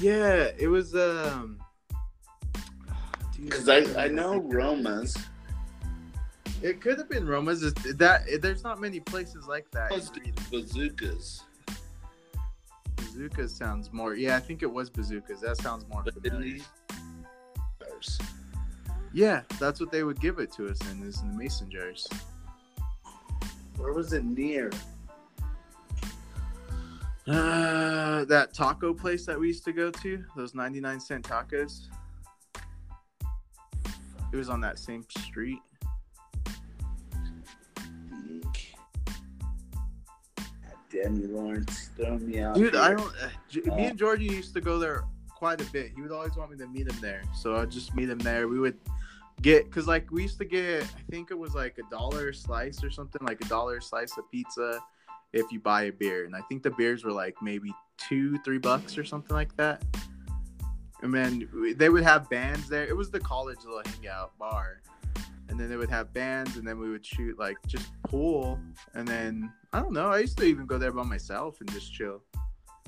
[0.02, 1.58] Yeah, it was um
[3.40, 5.16] Because I, I know Roma's.
[6.60, 7.72] it could have been Roma's.
[7.74, 9.90] That there's not many places like that.
[9.92, 10.10] Was
[10.50, 11.44] bazookas.
[12.96, 14.14] Bazookas sounds more.
[14.14, 15.40] Yeah, I think it was bazookas.
[15.40, 16.58] That sounds more But familiar.
[19.12, 22.08] Yeah, that's what they would give it to us in is in the mason jars.
[23.76, 24.70] Where was it near?
[27.28, 31.88] Uh, that taco place that we used to go to, those 99 cent tacos.
[34.32, 35.60] It was on that same street.
[40.90, 41.90] Damn you, Lawrence.
[41.96, 42.54] Throw me out.
[42.54, 43.12] Dude, I don't.
[43.22, 45.92] Uh, me and Georgie used to go there quite a bit.
[45.94, 48.48] He would always want me to meet him there, so I'd just meet him there.
[48.48, 48.76] We would
[49.40, 52.82] get because like we used to get, I think it was like a dollar slice
[52.84, 54.80] or something, like a dollar slice of pizza
[55.32, 58.58] if you buy a beer, and I think the beers were like maybe two, three
[58.58, 59.84] bucks or something like that.
[61.02, 62.84] And then they would have bands there.
[62.86, 64.82] It was the college little hangout bar.
[65.48, 68.58] And then they would have bands, and then we would shoot like just pool.
[68.94, 70.08] And then I don't know.
[70.08, 72.22] I used to even go there by myself and just chill.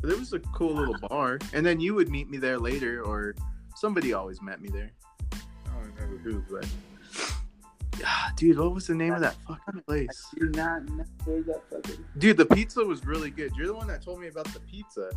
[0.01, 1.39] But it was a cool little bar.
[1.53, 3.35] And then you would meet me there later, or
[3.75, 4.93] somebody always met me there.
[5.33, 5.39] I
[5.73, 6.67] don't remember who, but
[8.37, 10.27] dude, what was the name of that fucking place?
[10.39, 12.05] Do not know that fucking.
[12.19, 13.53] Dude, the pizza was really good.
[13.57, 15.11] You're the one that told me about the pizza.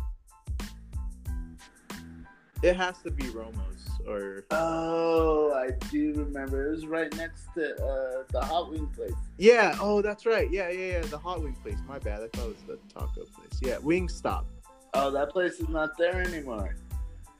[2.60, 6.68] It has to be Romo's or Oh, I do remember.
[6.68, 9.12] It was right next to uh, the hot wing place.
[9.36, 9.76] yeah.
[9.80, 10.50] Oh, that's right.
[10.50, 11.00] Yeah, yeah, yeah.
[11.02, 11.78] The hot wing place.
[11.86, 12.20] My bad.
[12.22, 13.60] I thought it was the taco place.
[13.62, 14.46] Yeah, Wing Stop.
[14.94, 16.74] Oh, that place is not there anymore.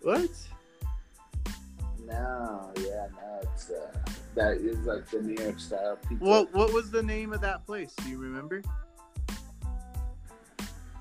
[0.02, 0.30] What?
[2.04, 3.90] No, yeah, no, it's uh,
[4.38, 6.24] that is like the New York style pizza.
[6.24, 7.92] What What was the name of that place?
[8.02, 8.62] Do you remember?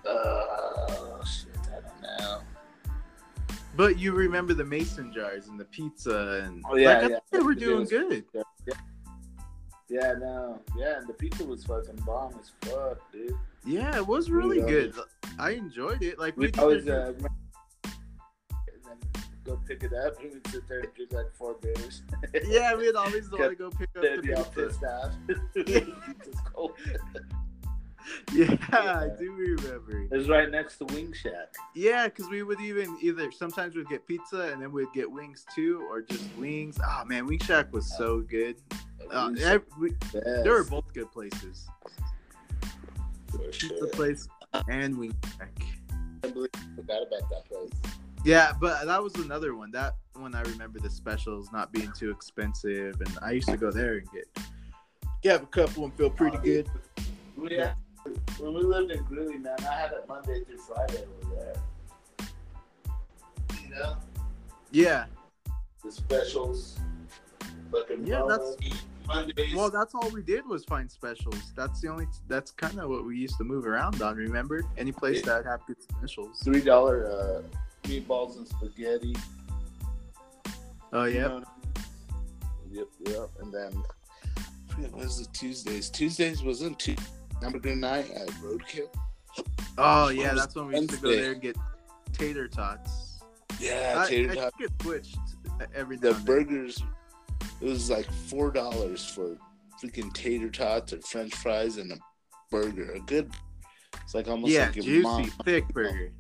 [0.05, 2.39] Oh shit, I don't know.
[3.75, 7.19] But you remember the mason jars and the pizza and Oh, yeah, like, I yeah.
[7.31, 8.25] they were doing was- good.
[9.89, 13.33] Yeah, no, yeah, and the pizza was fucking bomb as fuck, dude.
[13.65, 14.93] Yeah, it was really We good.
[15.39, 16.19] I enjoyed it.
[16.19, 17.13] Like We we always uh,
[19.47, 22.03] go pick it up, and we'd sit there and drink like four beers.
[22.47, 24.67] yeah, we'd always want to go pick up the be all pizza.
[24.67, 25.13] pissed off.
[25.65, 25.79] Yeah.
[28.33, 30.07] Yeah, I do remember.
[30.09, 31.53] It was right next to Wing Shack.
[31.75, 35.45] Yeah, because we would even either sometimes we'd get pizza and then we'd get wings
[35.53, 36.77] too, or just wings.
[36.85, 38.55] Oh man, Wing Shack was so good.
[39.11, 39.31] Uh,
[39.79, 41.67] we, they were both good places.
[43.29, 43.87] for Pizza sure.
[43.87, 44.27] place
[44.69, 45.51] and Wing Shack.
[46.23, 47.96] I believe I forgot about that place.
[48.23, 49.71] Yeah, but that was another one.
[49.71, 53.71] That one I remember the specials not being too expensive, and I used to go
[53.71, 54.27] there and get
[55.21, 56.69] get a couple and feel pretty good.
[57.35, 57.73] We had,
[58.39, 62.27] when we lived in Greeley, man, I had it Monday through Friday over there.
[63.63, 63.97] You know,
[64.71, 65.05] Yeah,
[65.83, 66.77] the specials.
[67.71, 68.55] Fucking Yeah, that's-
[69.07, 69.55] Mondays.
[69.55, 71.53] well, that's all we did was find specials.
[71.55, 72.07] That's the only.
[72.27, 74.17] That's kind of what we used to move around on.
[74.17, 76.39] Remember, any place that had good specials.
[76.39, 77.41] three dollar uh,
[77.87, 79.15] meatballs and spaghetti.
[80.93, 81.43] Oh you yeah, know?
[82.71, 83.29] Yep, yep.
[83.39, 83.83] And then
[84.37, 85.89] I forget what was the Tuesdays.
[85.89, 86.95] Tuesdays wasn't two
[87.41, 88.89] hamburger night at Roadkill.
[89.77, 90.33] oh yeah.
[90.33, 91.57] That's when we used to go there and get
[92.13, 93.19] tater tots.
[93.59, 94.53] Yeah, I, tater I tot.
[94.57, 95.17] think it switched
[95.59, 96.81] uh, every The and burgers.
[97.61, 99.37] It was like four dollars for
[99.81, 101.97] freaking tater tots or French fries and a
[102.51, 102.91] burger.
[102.93, 103.31] A good.
[104.03, 106.11] It's like almost Yeah, like juicy, mom thick burger.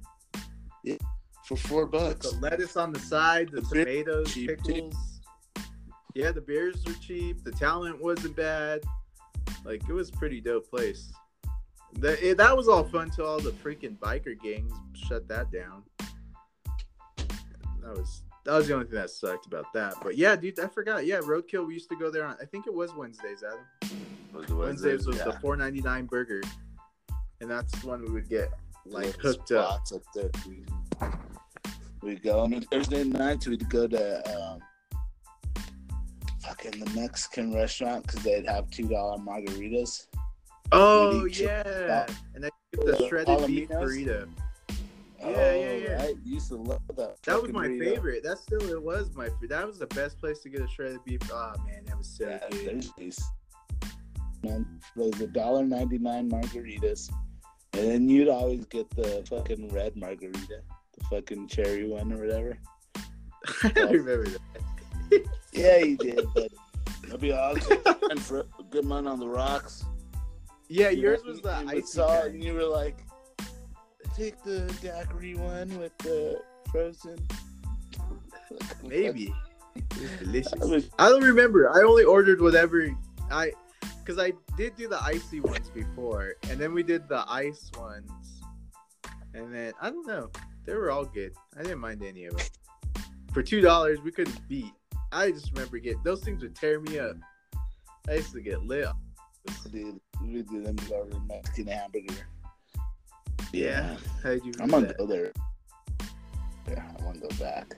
[1.47, 2.29] For four bucks.
[2.31, 4.73] the lettuce on the side, the The tomatoes, cheap, too.
[4.73, 5.21] pickles.
[6.13, 7.43] Yeah, the beers were cheap.
[7.43, 8.81] The talent wasn't bad.
[9.63, 11.11] Like it was a pretty dope place.
[11.99, 15.83] That it, that was all fun till all the freaking biker gangs shut that down.
[17.81, 19.95] That was that was the only thing that sucked about that.
[20.01, 21.05] But yeah, dude, I forgot.
[21.05, 21.65] Yeah, Roadkill.
[21.67, 22.35] We used to go there on.
[22.41, 24.57] I think it was Wednesdays, Adam.
[24.57, 26.41] Wednesdays was the four ninety nine burger,
[27.41, 28.49] and that's when we would get
[28.89, 29.87] like hooked up.
[29.87, 30.29] spots up there.
[32.01, 33.47] We, go on Thursday nights.
[33.47, 34.59] We'd go to um,
[36.41, 40.07] fucking the Mexican restaurant because they'd have two dollar margaritas.
[40.71, 44.27] Oh yeah, and then get the shredded beef burrito.
[45.19, 46.05] Yeah, oh, yeah, yeah.
[46.05, 46.15] Right?
[46.23, 47.21] Used to love that.
[47.23, 47.95] That was my burrito.
[47.95, 48.23] favorite.
[48.23, 49.29] That still it was my.
[49.49, 51.21] That was the best place to get a shredded beef.
[51.31, 52.83] Oh man, that was so Yeah, good.
[52.83, 53.21] Thursdays.
[54.43, 57.11] Man, those a dollar ninety nine margaritas,
[57.77, 60.61] and then you'd always get the fucking red margarita,
[60.97, 62.57] the fucking cherry one or whatever.
[63.63, 65.25] I don't remember that.
[65.53, 66.51] Yeah, you did, but
[67.11, 67.77] I'll be awesome.
[68.09, 69.85] and for a good money on the rocks.
[70.69, 72.97] Yeah, You yours know, was the I saw it and you were like,
[74.15, 77.17] take the daiquiri one with the frozen.
[78.83, 79.33] Maybe.
[79.75, 80.53] It was delicious.
[80.61, 81.69] I was- I don't remember.
[81.69, 82.89] I only ordered whatever
[83.31, 83.51] I,
[84.07, 88.41] because I did do the icy ones before, and then we did the ice ones,
[89.33, 90.29] and then I don't know.
[90.65, 91.33] They were all good.
[91.57, 92.45] I didn't mind any of them.
[93.33, 94.71] For two dollars, we couldn't beat
[95.11, 97.15] I just remember getting those things would tear me up.
[98.07, 98.87] I used to get lit.
[99.71, 102.27] Dude, we did them go Mexican hamburger.
[103.53, 104.51] Yeah, I do.
[104.59, 105.31] I'm gonna go there.
[106.67, 107.77] Yeah, I want to go back.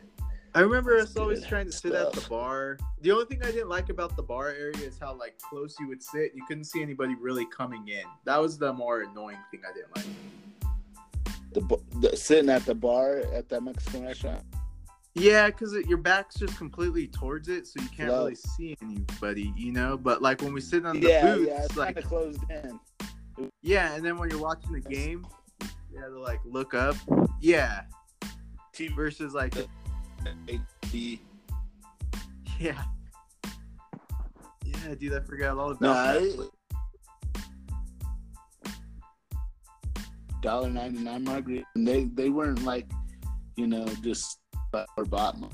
[0.55, 2.77] I remember us always trying to sit at the bar.
[3.01, 5.87] The only thing I didn't like about the bar area is how like close you
[5.87, 6.31] would sit.
[6.33, 8.03] You couldn't see anybody really coming in.
[8.25, 10.05] That was the more annoying thing I didn't like.
[11.53, 14.43] The, the sitting at the bar at that Mexican restaurant.
[15.15, 18.19] Yeah, because your back's just completely towards it, so you can't Low.
[18.23, 19.97] really see anybody, you know.
[19.97, 22.79] But like when we sit on the Yeah, booths, yeah, it's like closed in.
[23.61, 25.25] yeah, and then when you're watching the game,
[25.91, 26.95] you have to like look up.
[27.41, 27.81] Yeah,
[28.95, 29.53] versus like
[30.47, 31.19] HD.
[32.59, 32.83] yeah,
[34.65, 36.49] yeah, dude, I forgot all about No, that.
[40.41, 41.65] dollar ninety nine margarita.
[41.75, 42.89] And they they weren't like,
[43.55, 44.39] you know, just
[44.97, 45.49] or bottom.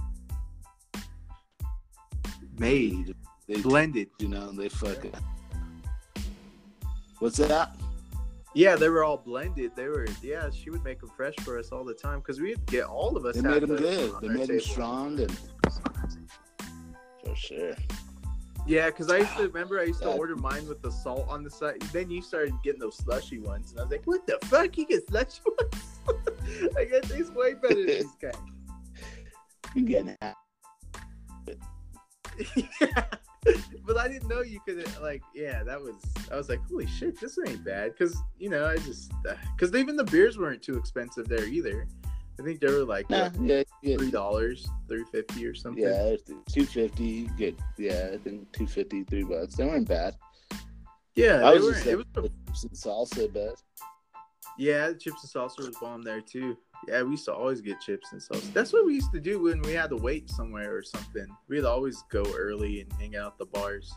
[2.57, 3.15] Made
[3.47, 4.09] They blended.
[4.19, 5.13] you know they fucking.
[7.19, 7.75] What's that?
[8.55, 9.75] Yeah, they were all blended.
[9.75, 10.49] They were, yeah.
[10.49, 13.25] She would make them fresh for us all the time because we'd get all of
[13.25, 13.35] us.
[13.35, 14.13] They made them good.
[14.21, 15.37] They made them strong and
[17.23, 17.73] for sure.
[18.65, 20.15] Yeah, because I used to remember I used to Yeah.
[20.15, 21.81] order mine with the salt on the side.
[21.93, 24.75] Then you started getting those slushy ones, and I was like, "What the fuck?
[24.77, 25.99] You get slushy ones?
[26.77, 28.33] I guess these way better than these guys."
[29.75, 31.57] You getting it?
[32.79, 33.03] yeah.
[33.85, 35.95] But I didn't know you could like, yeah, that was.
[36.31, 39.75] I was like, "Holy shit, this ain't bad." Because you know, I just uh, because
[39.75, 41.87] even the beers weren't too expensive there either.
[42.39, 45.83] I think they were like Nah, what, yeah, yeah, three dollars, three fifty or something.
[45.83, 46.15] yeah.
[46.51, 47.27] Two fifty.
[47.37, 47.55] Good.
[47.77, 49.55] yeah, I think two fifty, three bucks.
[49.55, 50.15] They weren't bad.
[51.15, 51.41] yeah.
[51.47, 53.61] I was just it was a some salsa, but
[54.57, 56.57] Yeah, the chips and salsa was bomb there too.
[56.87, 58.53] Yeah, we used to always get chips and salsa.
[58.53, 61.27] That's what we used to do when we had to wait somewhere or something.
[61.47, 63.93] We'd always go early and hang out at the bars.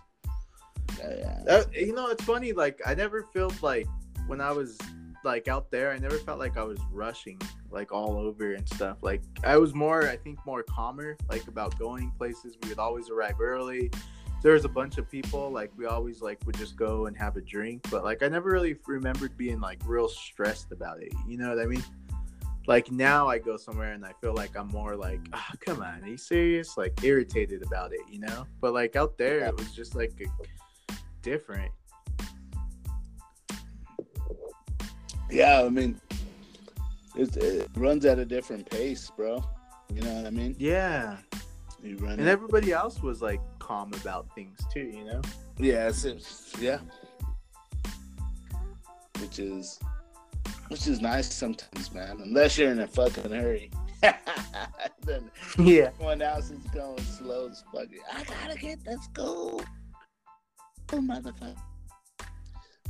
[0.99, 1.41] yeah, yeah.
[1.45, 2.53] That, you know, it's funny.
[2.53, 3.87] Like I never felt like
[4.26, 4.79] when I was
[5.24, 8.99] like out there, I never felt like I was rushing like all over and stuff.
[9.03, 11.16] Like I was more, I think, more calmer.
[11.29, 13.91] Like about going places, we would always arrive early.
[14.43, 15.51] There was a bunch of people.
[15.51, 17.83] Like we always like would just go and have a drink.
[17.91, 21.12] But like I never really remembered being like real stressed about it.
[21.26, 21.85] You know what I mean?
[22.68, 26.02] Like now I go somewhere and I feel like I'm more like, oh, come on,
[26.02, 26.76] are you serious?
[26.76, 28.46] Like irritated about it, you know?
[28.60, 30.92] But like out there, it was just like a,
[31.22, 31.72] different.
[35.30, 35.98] Yeah, I mean,
[37.16, 39.42] it, it runs at a different pace, bro.
[39.94, 40.54] You know what I mean?
[40.58, 41.16] Yeah.
[41.82, 42.18] You run.
[42.18, 45.22] And everybody else was like calm about things too, you know?
[45.56, 46.80] yeah, it's- yeah.
[49.20, 49.80] Which is,
[50.68, 52.20] which is nice sometimes, man.
[52.22, 53.70] Unless you're in a fucking hurry.
[55.04, 55.86] then Yeah.
[55.94, 57.88] everyone else is going slow as fuck.
[58.12, 59.60] I gotta get this go.
[60.92, 61.56] Oh, motherfucker.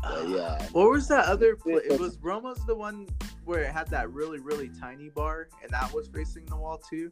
[0.02, 0.62] But yeah.
[0.72, 1.82] What was that other place?
[1.84, 3.08] It was Roma's the one
[3.44, 7.08] where it had that really, really tiny bar and that was facing the wall too?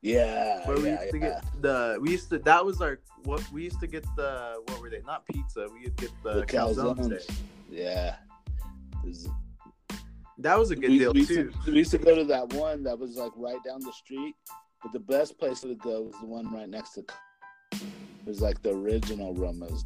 [0.00, 0.66] Yeah.
[0.66, 1.28] Where we yeah, used to yeah.
[1.28, 4.80] get the we used to that was our what we used to get the what
[4.80, 5.00] were they?
[5.06, 5.66] Not pizza.
[5.72, 6.96] We would get the, The calzones.
[6.98, 7.30] calzones.
[7.70, 8.16] Yeah.
[9.04, 9.28] This-
[10.42, 11.52] That was a good we, deal we used too.
[11.64, 14.34] To, we used to go to that one that was like right down the street,
[14.82, 17.04] but the best place to go was the one right next to.
[17.72, 17.80] It
[18.26, 19.84] was like the original Roma's.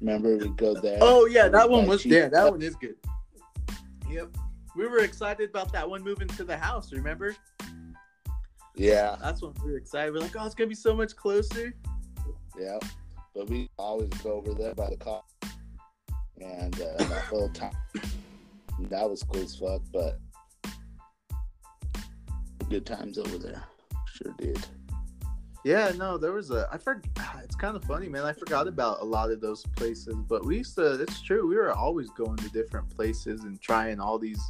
[0.00, 0.98] Remember, we go there.
[1.00, 2.22] Oh yeah, that one was there.
[2.22, 2.96] yeah, that one is good.
[4.10, 4.36] Yep.
[4.74, 7.36] We were excited about that one moving to the house, remember?
[8.74, 10.12] Yeah, That's when we were excited.
[10.12, 11.74] We're like, oh, it's gonna be so much closer.
[12.58, 12.78] yeah.
[13.34, 15.22] But we always go over there by the car,
[16.40, 17.76] and uh, that whole time
[18.78, 19.82] that was cool as fuck.
[19.92, 20.18] But
[22.68, 23.62] good times over there,
[24.06, 24.64] sure did.
[25.66, 26.68] Yeah, no, there was a.
[26.72, 27.04] I forgot.
[27.46, 28.24] It's kind of funny, man.
[28.24, 31.00] I forgot about a lot of those places, but we used to.
[31.00, 31.46] It's true.
[31.46, 34.40] We were always going to different places and trying all these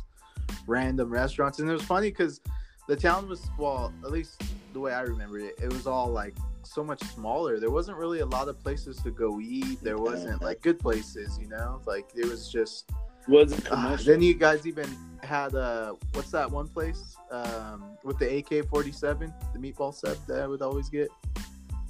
[0.66, 2.41] random restaurants, and it was funny because
[2.89, 6.35] the town was well, at least the way I remember it, it was all like
[6.64, 7.61] so much smaller.
[7.61, 9.83] There wasn't really a lot of places to go eat.
[9.83, 11.81] There wasn't like good places, you know.
[11.87, 12.91] Like it was just.
[13.29, 14.89] Wasn't Ah, then you guys even
[15.22, 20.16] had uh, what's that one place um, with the AK forty seven, the meatball sub
[20.29, 21.09] that I would always get.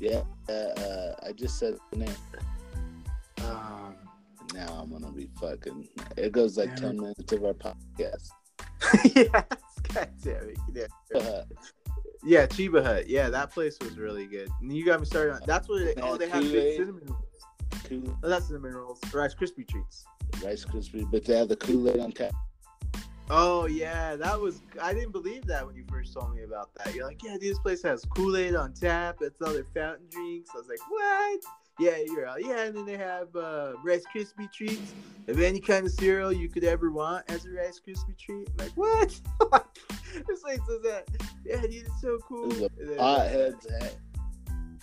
[0.00, 2.14] yeah, uh, uh, I just said the name.
[3.44, 3.94] Um,
[4.54, 5.88] Now I'm gonna be fucking.
[6.16, 8.30] It goes like ten minutes of our podcast.
[9.14, 9.30] yes,
[9.94, 10.58] God damn it.
[10.72, 11.18] Yeah.
[11.18, 11.44] Uh,
[12.24, 13.08] yeah, Cheba Hut.
[13.08, 14.48] Yeah, that place was really good.
[14.60, 15.40] And you got me started on.
[15.46, 15.84] That's what.
[15.84, 18.16] They, oh, they have big cinnamon rolls.
[18.22, 18.98] Oh, that's cinnamon rolls.
[19.12, 20.06] Rice Krispie treats.
[20.44, 22.32] Rice Krispie, but they have the Kool Aid on tap.
[23.28, 24.60] Oh yeah, that was.
[24.80, 26.94] I didn't believe that when you first told me about that.
[26.94, 29.16] You're like, yeah, this place has Kool Aid on tap.
[29.20, 30.50] It's other fountain drinks.
[30.54, 31.40] I was like, what?
[31.78, 32.44] Yeah, you're out.
[32.44, 34.94] Yeah, and then they have uh, Rice Krispie treats
[35.28, 38.48] of any kind of cereal you could ever want as a Rice Krispie treat.
[38.58, 39.20] I'm like, what?
[40.28, 41.04] this place does that.
[41.44, 42.50] Yeah, dude, it's so cool.
[42.52, 43.96] It was And then, a hothead's head.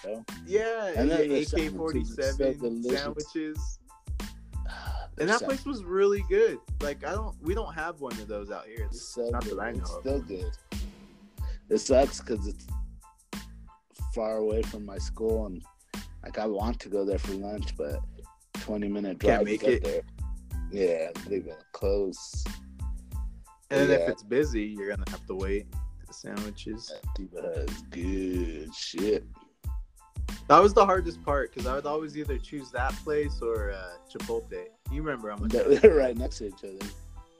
[0.04, 3.80] So, Yeah, And then the AK forty seven sandwiches.
[5.20, 6.57] And they're that place was really good.
[6.82, 8.88] Like I don't, we don't have one of those out here.
[8.91, 9.57] Least so not good.
[9.57, 9.99] that I know It's of.
[10.01, 10.57] still good.
[11.70, 12.66] It sucks because it's
[14.14, 15.64] far away from my school, and
[16.24, 17.99] like I want to go there for lunch, but
[18.53, 20.01] twenty minute drive Can't to get there.
[20.72, 22.43] Yeah, they gonna close.
[23.70, 23.95] And yeah.
[23.95, 25.68] if it's busy, you're gonna have to wait.
[26.07, 26.91] The sandwiches.
[27.16, 29.26] Diva is good shit.
[30.48, 33.94] That was the hardest part because I would always either choose that place or uh,
[34.12, 34.66] Chipotle.
[34.91, 35.52] You remember how much?
[35.52, 36.86] They're right next to each other.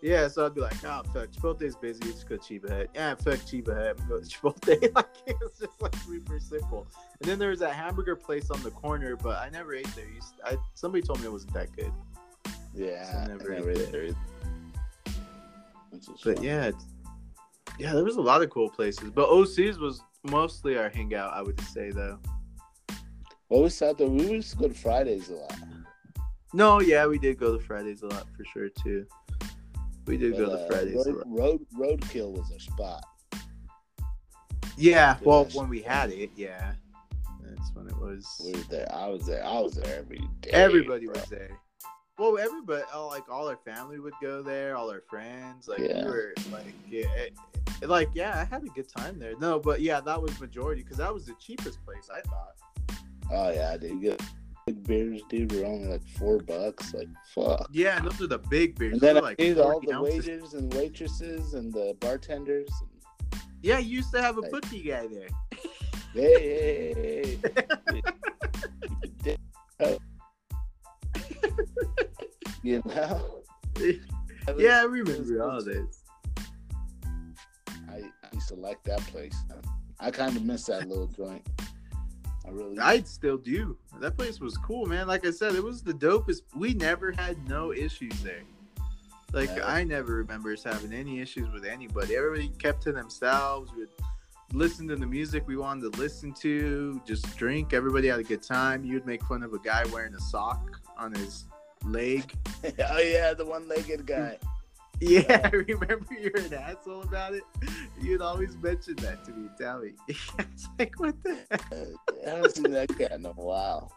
[0.01, 2.01] Yeah, so I'd be like, oh fuck, Chipotle's busy.
[2.01, 2.89] Just go Cheba Hut.
[2.93, 4.10] Yeah, fuck Cheba Hut.
[4.10, 4.93] Go to Chipotle.
[4.95, 6.88] like it's just like super simple.
[7.22, 10.06] And then there was that hamburger place on the corner, but I never ate there.
[10.06, 11.91] You I, somebody told me it wasn't that good.
[12.74, 14.18] Yeah, So I I never never, ate there either.
[15.91, 16.43] But fun.
[16.43, 16.72] yeah,
[17.80, 19.10] yeah, there was a lot of cool places.
[19.10, 22.20] But OC's was mostly our hangout, I would say though.
[23.62, 25.56] We saw that we used to go to Fridays a lot.
[26.54, 29.06] No, yeah, we did go to Fridays a lot for sure too.
[30.06, 31.39] We did go to uh, Fridays a road, lot.
[31.78, 33.04] road roadkill was a spot.
[34.78, 36.74] Yeah, well, when we had it, yeah,
[37.43, 38.26] that's when it was.
[38.43, 38.91] We were there.
[38.91, 39.43] I was there.
[39.45, 40.49] I was there every day.
[40.51, 41.14] Everybody bro.
[41.20, 41.60] was there.
[42.18, 45.68] Well, everybody, all, like all our family would go there, all our friends.
[45.68, 46.04] Like Yeah.
[46.04, 47.34] we were like, yeah, it-
[47.82, 49.34] it- like yeah, I had a good time there.
[49.39, 52.56] No, but yeah, that was majority because that was the cheapest place I thought.
[53.32, 54.01] Oh yeah, dude.
[54.01, 54.21] Get
[54.65, 56.93] big beers, dude, were only like four bucks.
[56.93, 57.67] Like fuck.
[57.71, 58.93] Yeah, those are the big beers.
[58.93, 60.26] And then I like paid all the ounces.
[60.28, 62.69] waiters and waitresses and the bartenders.
[62.82, 65.28] And, Yeah, you used to have a Like- bookie guy there.
[66.13, 68.01] hey, hey,
[69.80, 69.97] hey,
[72.61, 73.43] you know.
[74.57, 76.03] yeah, I remember all this.
[77.89, 79.36] I, I used to like that place.
[79.99, 81.45] I kind of miss that little joint.
[82.45, 82.79] I really.
[82.79, 83.77] I still do.
[83.99, 85.07] That place was cool, man.
[85.07, 86.41] Like I said, it was the dopest.
[86.55, 88.43] We never had no issues there.
[89.31, 89.65] Like Yeah.
[89.65, 92.15] I never remember us having any issues with anybody.
[92.15, 93.71] Everybody kept to themselves.
[93.73, 93.87] We'd
[94.51, 97.01] listen to the music we wanted to listen to.
[97.05, 97.73] Just drink.
[97.73, 98.83] Everybody had a good time.
[98.83, 101.45] You'd make fun of a guy wearing a sock on his
[101.85, 102.31] leg.
[102.63, 104.37] oh yeah, the one-legged guy.
[105.10, 107.43] Yeah, I remember you're an asshole about it.
[108.01, 109.49] You'd always mention that to me.
[109.60, 109.91] Tell me.
[110.08, 111.62] it's like what the uh, heck?
[112.26, 113.91] I haven't seen that guy in a while.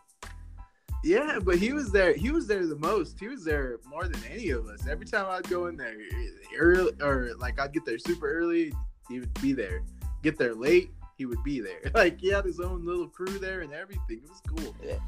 [1.05, 2.13] Yeah, but he was there.
[2.15, 3.21] He was there the most.
[3.21, 4.89] He was there more than any of us.
[4.89, 6.29] Every time I'd go in there eh,
[6.59, 8.73] early, or like I'd get there super early,
[9.09, 9.85] he would be there.
[10.25, 11.83] Get there late, he would be there.
[11.95, 14.23] Like he had his own little crew there and everything.
[14.25, 14.75] It was cool.
[14.83, 14.99] Yeah.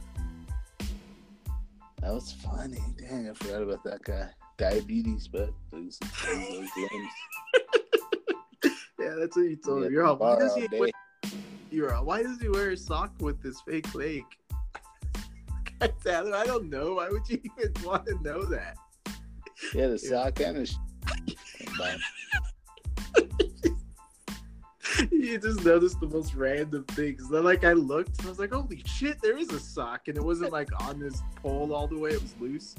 [2.02, 2.78] That was funny.
[2.96, 4.30] Dang, I forgot about that guy.
[4.58, 6.68] Diabetes, but those, those.
[8.98, 9.92] Yeah, that's what you told Yeah, him.
[9.92, 9.94] Eh?
[9.94, 10.90] You're all, why does he wear,
[11.70, 14.24] you're all, why does he wear a sock with this fake leg?
[15.80, 16.94] I tell him, I don't know.
[16.94, 18.76] Why would you even want to know that?
[19.72, 20.76] Yeah, the sock and his.
[25.12, 27.28] you just noticed the most random things.
[27.28, 30.08] Then, like, I looked and I was like, holy shit, there is a sock.
[30.08, 32.74] And it wasn't like on this pole all the way, it was loose.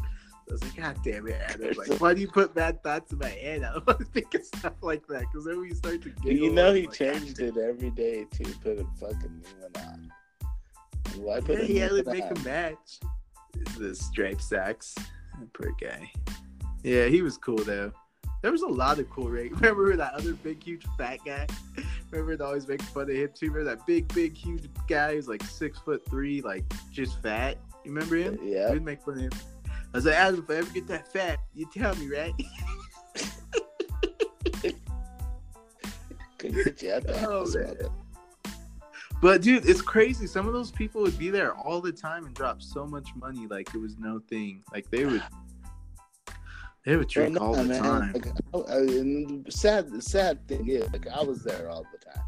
[0.50, 1.74] I was like, God damn it, Adam.
[1.78, 3.64] Like, why do you put bad thoughts in my head?
[3.64, 6.32] I don't want to think of stuff like that because then we start to giggle.
[6.32, 9.86] You know he like, ah, changed it every day to put a fucking new one
[9.86, 10.12] on.
[11.18, 12.38] Why damn." put Yeah, a he new had to make on?
[12.38, 13.00] a match.
[13.78, 14.96] The striped sacks.
[15.54, 16.12] Poor guy.
[16.84, 17.92] Yeah, he was cool though.
[18.42, 19.52] There was a lot of cool rate.
[19.56, 21.46] Remember that other big, huge, fat guy?
[22.12, 23.52] Remember to always make fun of him too.
[23.52, 27.58] Remember that big, big, huge guy who's like six foot three, like just fat.
[27.84, 28.40] You remember him?
[28.42, 28.72] Uh, yeah.
[28.72, 29.32] We'd make fun of him.
[29.94, 32.34] I was like, Adam, if I ever get that fat, you tell me, right?
[36.38, 37.68] Couldn't get you out the Oh, house, man.
[37.68, 37.90] mother.
[39.22, 40.28] But dude, it's crazy.
[40.28, 43.48] Some of those people would be there all the time and drop so much money
[43.48, 44.64] like it was no thing.
[44.72, 45.22] Like they would,
[46.86, 48.14] they would drink Well, all the man, time.
[48.14, 51.86] Like, I, I, and the sad, the sad thing is, like, I was there all
[51.92, 52.24] the time.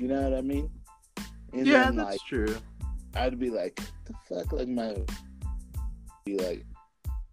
[0.00, 0.68] You know what I mean?
[1.52, 2.56] And yeah, then, that's like, true.
[3.14, 4.96] I'd be like, the fuck, like my,
[6.24, 6.66] be like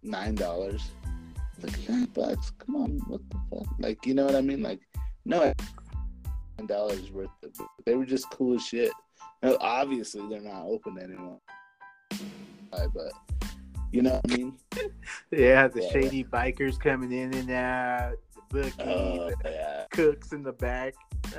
[0.04, 0.82] nine dollars,
[1.62, 2.52] like nine bucks.
[2.58, 3.66] Come on, what the fuck?
[3.78, 4.62] Like, you know what I mean?
[4.62, 4.80] Like,
[5.24, 5.52] no,
[6.58, 7.50] nine dollars worth of.
[7.50, 7.66] it.
[7.86, 8.92] They were just cool as shit.
[9.42, 11.38] Now, obviously, they're not open anymore.
[12.70, 13.12] But
[13.92, 14.56] you know what I mean?
[15.30, 19.84] Yeah, the Yeah, shady bikers coming in and out, the bookie, Oh yeah.
[19.90, 20.94] cooks in the back.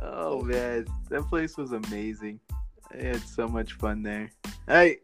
[0.00, 2.40] oh man, that place was amazing.
[2.92, 4.30] I had so much fun there.
[4.68, 4.98] I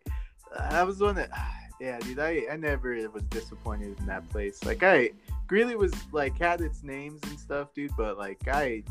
[0.56, 1.30] I was one that
[1.80, 4.64] yeah, dude, I, I never was disappointed in that place.
[4.64, 5.10] Like I
[5.46, 8.82] Greeley was like had its names and stuff, dude, but like I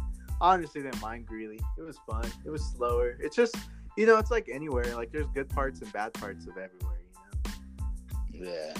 [0.42, 1.60] honestly didn't mind Greeley.
[1.78, 2.26] It was fun.
[2.46, 3.18] It was slower.
[3.20, 3.56] It's just
[3.98, 4.96] you know, it's like anywhere.
[4.96, 7.00] Like there's good parts and bad parts of everywhere,
[8.34, 8.52] you know.
[8.52, 8.74] Yeah.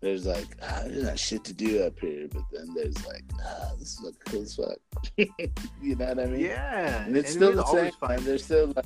[0.00, 3.70] There's like ah, there's not shit to do up here, but then there's like ah,
[3.78, 4.76] this is like cool as fuck.
[5.16, 6.40] you know what I mean?
[6.40, 7.04] Yeah.
[7.04, 7.92] And it's and still the always same.
[8.00, 8.84] find- And there's still like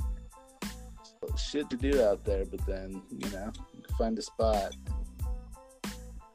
[1.41, 4.76] shit to do out there, but then you know, you can find a spot,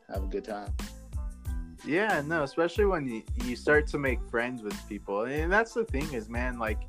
[0.09, 0.73] have a good time.
[1.85, 5.25] Yeah, no, especially when you, you start to make friends with people.
[5.25, 6.79] And that's the thing is, man, like,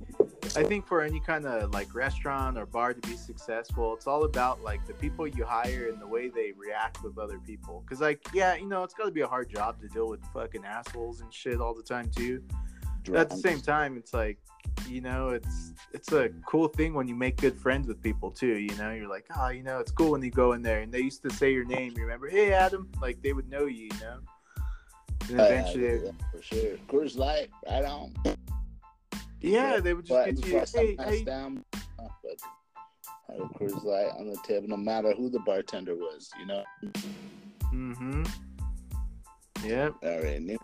[0.56, 4.24] I think for any kind of like restaurant or bar to be successful, it's all
[4.24, 7.84] about like the people you hire and the way they react with other people.
[7.86, 10.24] Cause, like, yeah, you know, it's got to be a hard job to deal with
[10.32, 12.42] fucking assholes and shit all the time, too.
[13.14, 14.38] At the same time, it's like,
[14.88, 18.58] you know, it's it's a cool thing when you make good friends with people too.
[18.58, 20.92] You know, you're like, oh, you know, it's cool when you go in there and
[20.92, 21.94] they used to say your name.
[21.96, 24.18] You remember, hey Adam, like they would know you, you know.
[25.28, 26.76] And Uh, eventually, yeah, for sure.
[26.88, 28.14] Coors Light, right on.
[29.40, 32.38] yeah, they would just get you, hey, hey, down, uh, but
[33.28, 36.30] I had a Coors Light on the table, no matter who the bartender was.
[36.38, 36.64] You know,
[37.72, 38.22] mm-hmm.
[39.64, 40.58] Yep, already knew.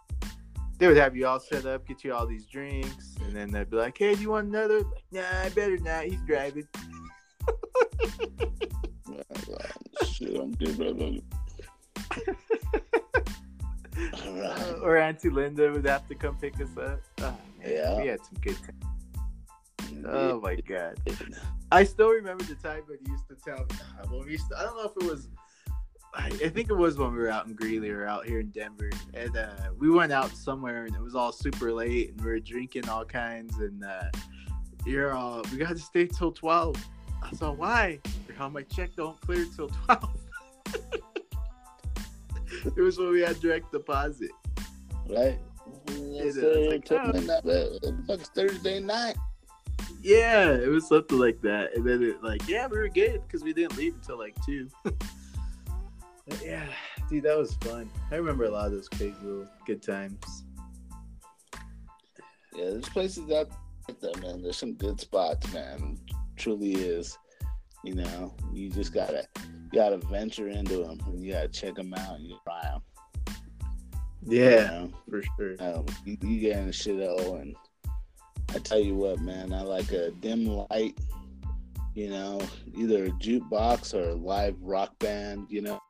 [0.83, 3.70] They would have you all set up, get you all these drinks, and then they'd
[3.70, 4.78] be like, hey, do you want another?
[4.80, 6.07] Like, nah, I better not.
[6.07, 6.66] He's driving.
[6.76, 7.53] I
[9.30, 9.70] was like,
[10.09, 11.20] Shit, I'm good, brother.
[14.26, 14.74] All right.
[14.83, 16.99] Or Auntie Linda would have to come pick us up.
[17.20, 18.01] Oh, Yeah.
[18.01, 20.05] we had some good times.
[20.09, 20.97] Oh my god.
[21.70, 23.66] I still remember the time when he used to tell me.
[24.01, 25.28] ah, When we used to, I don't know if it was.
[26.14, 28.90] I think it was when we were out in Greeley or out here in Denver,
[29.14, 29.48] and uh,
[29.78, 33.04] we went out somewhere and it was all super late, and we were drinking all
[33.04, 34.04] kinds, and uh,
[34.84, 36.76] you're all we got to stay till twelve.
[37.22, 37.98] I said why?
[38.36, 40.10] How my check don't clear till twelve.
[42.64, 44.32] it was when we had direct deposit.
[45.08, 45.38] right?
[45.86, 46.36] It Yes.
[46.36, 47.12] Like, oh.
[47.12, 47.42] that-
[48.06, 49.16] that- Thursday night.
[50.02, 53.42] Yeah, it was something like that, and then it like yeah, we were good because
[53.42, 54.68] we didn't leave until like two.
[56.45, 56.66] Yeah,
[57.09, 57.88] dude, that was fun.
[58.11, 60.45] I remember a lot of those crazy little good times.
[62.55, 63.51] Yeah, there's places out
[64.01, 64.43] there, man.
[64.43, 65.99] There's some good spots, man.
[66.36, 67.16] Truly is.
[67.84, 71.95] You know, you just gotta, you gotta venture into them, and you gotta check them
[71.95, 72.82] out, and you try them.
[74.24, 75.57] Yeah, for sure.
[75.61, 77.57] Um, you, you get in the shit oh, and
[78.55, 80.99] I tell you what, man, I like a dim light.
[81.95, 82.40] You know,
[82.76, 85.47] either a jukebox or a live rock band.
[85.51, 85.80] You know,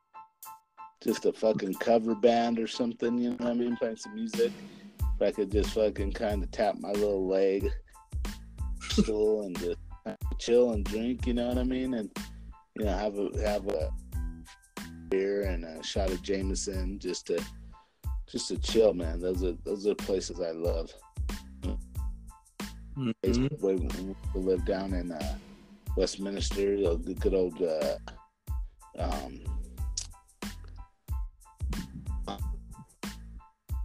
[1.03, 3.17] just a fucking cover band or something.
[3.17, 3.75] You know what I mean?
[3.75, 4.51] Playing some music.
[4.99, 7.69] If I could just fucking kind of tap my little leg,
[8.89, 9.77] stool, and just
[10.39, 11.27] chill and drink.
[11.27, 11.93] You know what I mean?
[11.93, 12.09] And
[12.77, 13.91] you know, have a have a
[15.09, 17.43] beer and a shot of Jameson just to
[18.27, 19.19] just to chill, man.
[19.19, 20.91] Those are those are places I love.
[22.97, 23.61] Mhm.
[23.61, 23.75] We,
[24.35, 25.35] we live down in uh,
[25.97, 27.95] Westminster, the good good old uh,
[28.99, 29.41] um,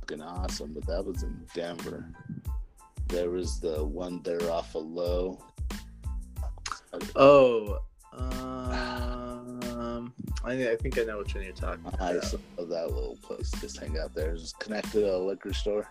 [0.09, 0.73] fucking awesome.
[0.73, 2.11] But that was in Denver.
[3.09, 5.43] There was the one there off of Low.
[7.17, 7.79] Oh,
[8.13, 12.23] um, I, I think I know which one you're talking about.
[12.23, 13.51] to love that little place.
[13.61, 14.33] Just hang out there.
[14.33, 15.87] It's connected to a liquor store.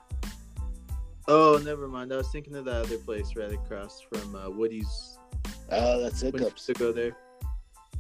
[1.28, 2.12] Oh, never mind.
[2.14, 5.18] I was thinking of that other place right across from uh, Woody's.
[5.72, 6.66] Oh, that's Hiccups.
[6.68, 7.12] to go there.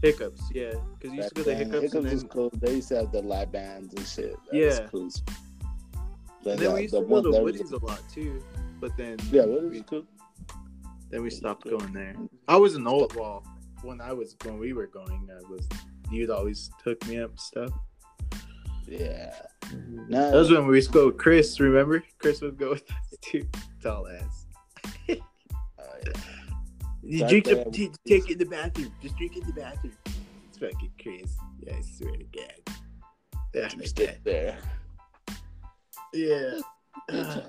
[0.01, 2.51] Hiccups, yeah, because you used to go to then, Hiccups, and is cool.
[2.53, 4.35] They used to have the live bands and shit.
[4.51, 4.87] That Yeah.
[4.91, 5.09] cool.
[6.55, 8.41] Then uh, we used the to go to Woody's a lot too.
[8.79, 10.03] But then Yeah, is cool?
[11.09, 12.15] then we stopped going there.
[12.47, 13.43] I was an old well
[13.83, 15.29] when I was when we were going.
[15.31, 15.67] I was
[16.11, 17.71] you'd always hook me up stuff.
[18.87, 19.33] Yeah.
[20.07, 21.59] No, That was when we used to go with Chris.
[21.59, 23.45] Remember, Chris would go with us too.
[23.83, 24.45] Tall ass.
[25.09, 26.13] uh, yeah.
[27.03, 28.93] You drink the, t- take it in the bathroom.
[29.01, 29.93] Just drink in the bathroom.
[30.49, 31.27] It's fucking crazy.
[31.61, 32.75] Yeah, I swear to God.
[33.53, 34.57] Yeah, You stick there.
[36.13, 36.59] Yeah.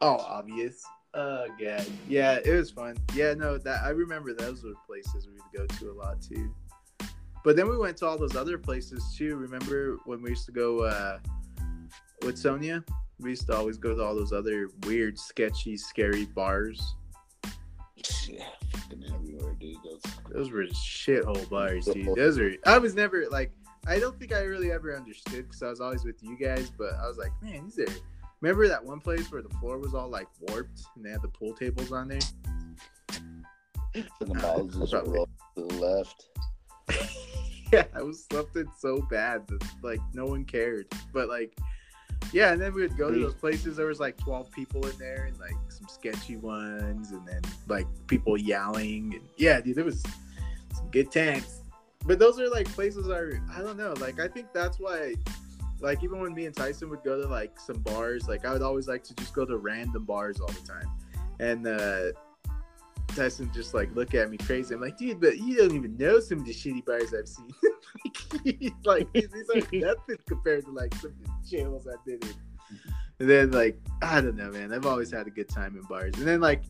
[0.00, 0.82] All obvious.
[1.14, 1.86] Oh god.
[2.08, 2.96] Yeah, it was fun.
[3.14, 6.54] Yeah, no, that I remember those were places we would go to a lot too.
[7.42, 9.36] But then we went to all those other places too.
[9.36, 11.18] Remember when we used to go uh
[12.22, 12.84] with Sonia?
[13.20, 16.96] We used to always go to all those other weird, sketchy, scary bars.
[18.28, 19.76] Yeah, fucking everywhere, dude.
[19.82, 22.14] Those, Those were shithole bars, dude.
[22.14, 23.52] Those are I was never like
[23.86, 26.94] I don't think I really ever understood because I was always with you guys, but
[26.94, 27.92] I was like, man, these are.
[28.40, 31.28] Remember that one place where the floor was all like warped and they had the
[31.28, 32.18] pool tables on there?
[34.20, 35.12] The balls just Probably.
[35.14, 36.28] roll to the left.
[37.72, 40.86] yeah, it was something so bad that like no one cared.
[41.14, 41.56] But like,
[42.30, 43.76] yeah, and then we would go to those places.
[43.76, 47.86] There was like twelve people in there, and like some sketchy ones, and then like
[48.06, 50.02] people yelling, and yeah, dude, there was
[50.74, 51.62] some good times.
[52.06, 53.20] But those are like places I
[53.52, 53.94] I don't know.
[54.00, 55.14] Like I think that's why.
[55.78, 58.62] Like even when me and Tyson would go to like some bars, like I would
[58.62, 60.88] always like to just go to random bars all the time,
[61.38, 62.12] and uh
[63.14, 64.74] Tyson just like look at me crazy.
[64.74, 68.72] I'm like, dude, but you don't even know some of the shitty bars I've seen.
[68.84, 72.34] like these are nothing compared to like some of the jails I've been in.
[73.18, 74.72] And then like I don't know, man.
[74.72, 76.14] I've always had a good time in bars.
[76.16, 76.62] And then like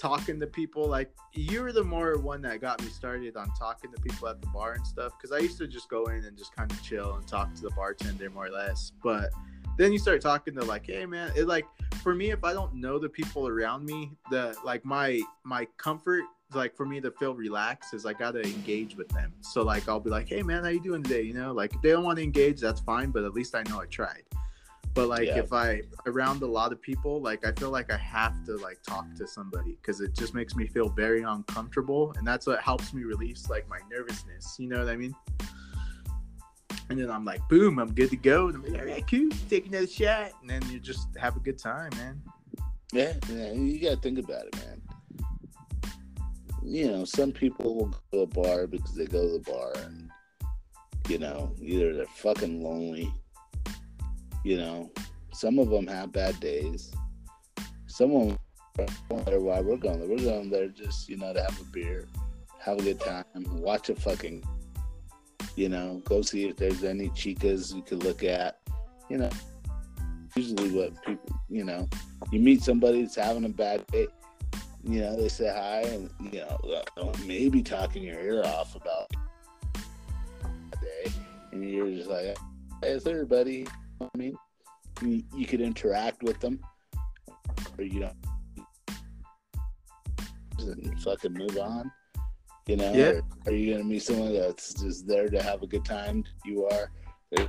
[0.00, 3.92] talking to people, like you were the more one that got me started on talking
[3.92, 5.12] to people at the bar and stuff.
[5.16, 7.62] Because I used to just go in and just kind of chill and talk to
[7.62, 8.92] the bartender more or less.
[9.02, 9.30] But
[9.76, 11.66] then you start talking to like, hey man, it like
[12.02, 16.22] for me if I don't know the people around me, the like my my comfort
[16.52, 19.32] like for me to feel relaxed is I gotta engage with them.
[19.40, 21.22] So like I'll be like, hey man, how you doing today?
[21.22, 23.62] You know, like if they don't want to engage, that's fine, but at least I
[23.64, 24.24] know I tried.
[24.92, 25.38] But like Yeah.
[25.38, 28.82] if I around a lot of people, like I feel like I have to like
[28.82, 32.92] talk to somebody because it just makes me feel very uncomfortable, and that's what helps
[32.92, 34.56] me release like my nervousness.
[34.58, 35.14] You know what I mean?
[36.88, 38.48] And then I'm like, boom, I'm good to go.
[38.48, 41.40] And I'm like, all right, cool, take another shot, and then you just have a
[41.40, 42.20] good time, man.
[42.92, 44.82] Yeah, yeah, you gotta think about it, man.
[46.64, 49.72] You know, some people will go to a bar because they go to the bar
[49.84, 50.10] and
[51.08, 53.12] you know, either they're fucking lonely,
[54.44, 54.90] you know,
[55.32, 56.92] some of them have bad days.
[57.86, 58.38] Some of
[58.76, 58.88] them
[59.28, 60.08] are why we're going there.
[60.08, 62.08] We're going there just, you know, to have a beer,
[62.60, 64.44] have a good time, watch a fucking
[65.56, 68.60] you know, go see if there's any chicas you could look at.
[69.08, 69.30] You know,
[70.36, 71.88] usually what people you know,
[72.30, 74.06] you meet somebody that's having a bad day,
[74.84, 79.10] you know, they say hi and, you know, uh, maybe talking your ear off about
[80.80, 81.12] day.
[81.52, 82.38] And you're just like,
[82.82, 83.66] hey, it's everybody.
[84.00, 84.36] Know I mean,
[85.02, 86.60] you, you could interact with them
[87.78, 88.16] or you don't.
[90.58, 91.90] And fucking move on.
[92.66, 93.20] You know, Yeah.
[93.46, 96.24] Or are you gonna meet someone that's just there to have a good time?
[96.44, 96.90] You are.
[97.36, 97.48] Hey,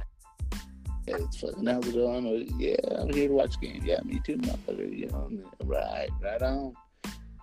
[1.08, 2.26] it's fucking how's it going?
[2.26, 3.84] Or, Yeah, I'm here to watch games.
[3.86, 4.98] Yeah, me too, motherfucker.
[4.98, 5.30] You know,
[5.66, 6.74] right, right on.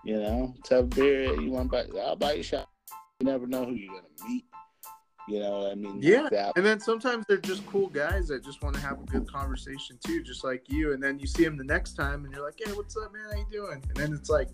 [0.04, 1.38] You know, tough beer.
[1.40, 2.00] You want to buy?
[2.00, 2.68] I'll buy you a shot.
[3.20, 4.44] You never know who you're gonna meet.
[5.29, 5.99] You know what I mean?
[6.01, 9.05] Yeah, That, And then sometimes they're just cool guys that just want to have a
[9.05, 10.93] good conversation too, just like you.
[10.95, 13.24] And then you see them the next time, and you're like, "Hey, what's up, man?
[13.31, 14.49] How you doing?" And then it's like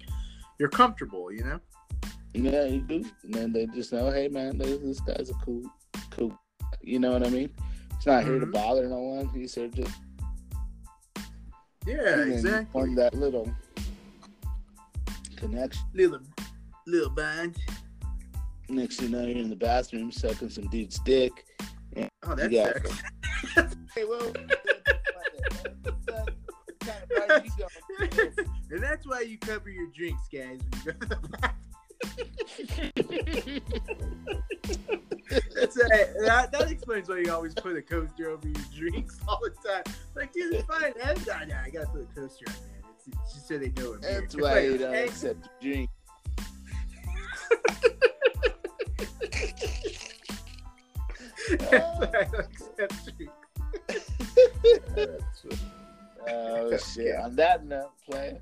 [0.59, 1.61] you're comfortable, you know?
[2.33, 3.05] Yeah, you do.
[3.23, 5.63] And then they just know, hey man, this, this guy's a cool,
[6.11, 6.37] cool.
[6.81, 7.51] You know what I mean?
[7.97, 8.53] He's not here to Mhm.
[8.53, 9.29] bother no one.
[9.29, 9.93] He's here just
[11.87, 12.73] Yeah, exactly.
[12.73, 13.53] Form that little
[15.37, 15.85] connection.
[15.93, 16.21] Little,
[16.87, 17.57] little band.
[18.69, 21.45] Next thing you know, you're in the bathroom sucking some dude's dick.
[21.97, 22.95] And Oh, that's sexy.
[23.95, 24.33] Hey, well,
[28.01, 30.59] and that's why you cover your drinks, guys.
[30.61, 31.45] When you go to the.
[35.55, 36.07] That's right.
[36.25, 39.83] that, that explains why you always put a coaster over your drinks all the time.
[40.15, 40.93] Like, dude, it's fine.
[41.03, 42.83] I, I, I gotta put a coaster on, man.
[42.97, 44.21] It's, it's just so they know here.
[44.21, 45.91] That's why you don't accept the drink.
[56.27, 57.17] Oh shit!
[57.17, 58.41] On that note, play.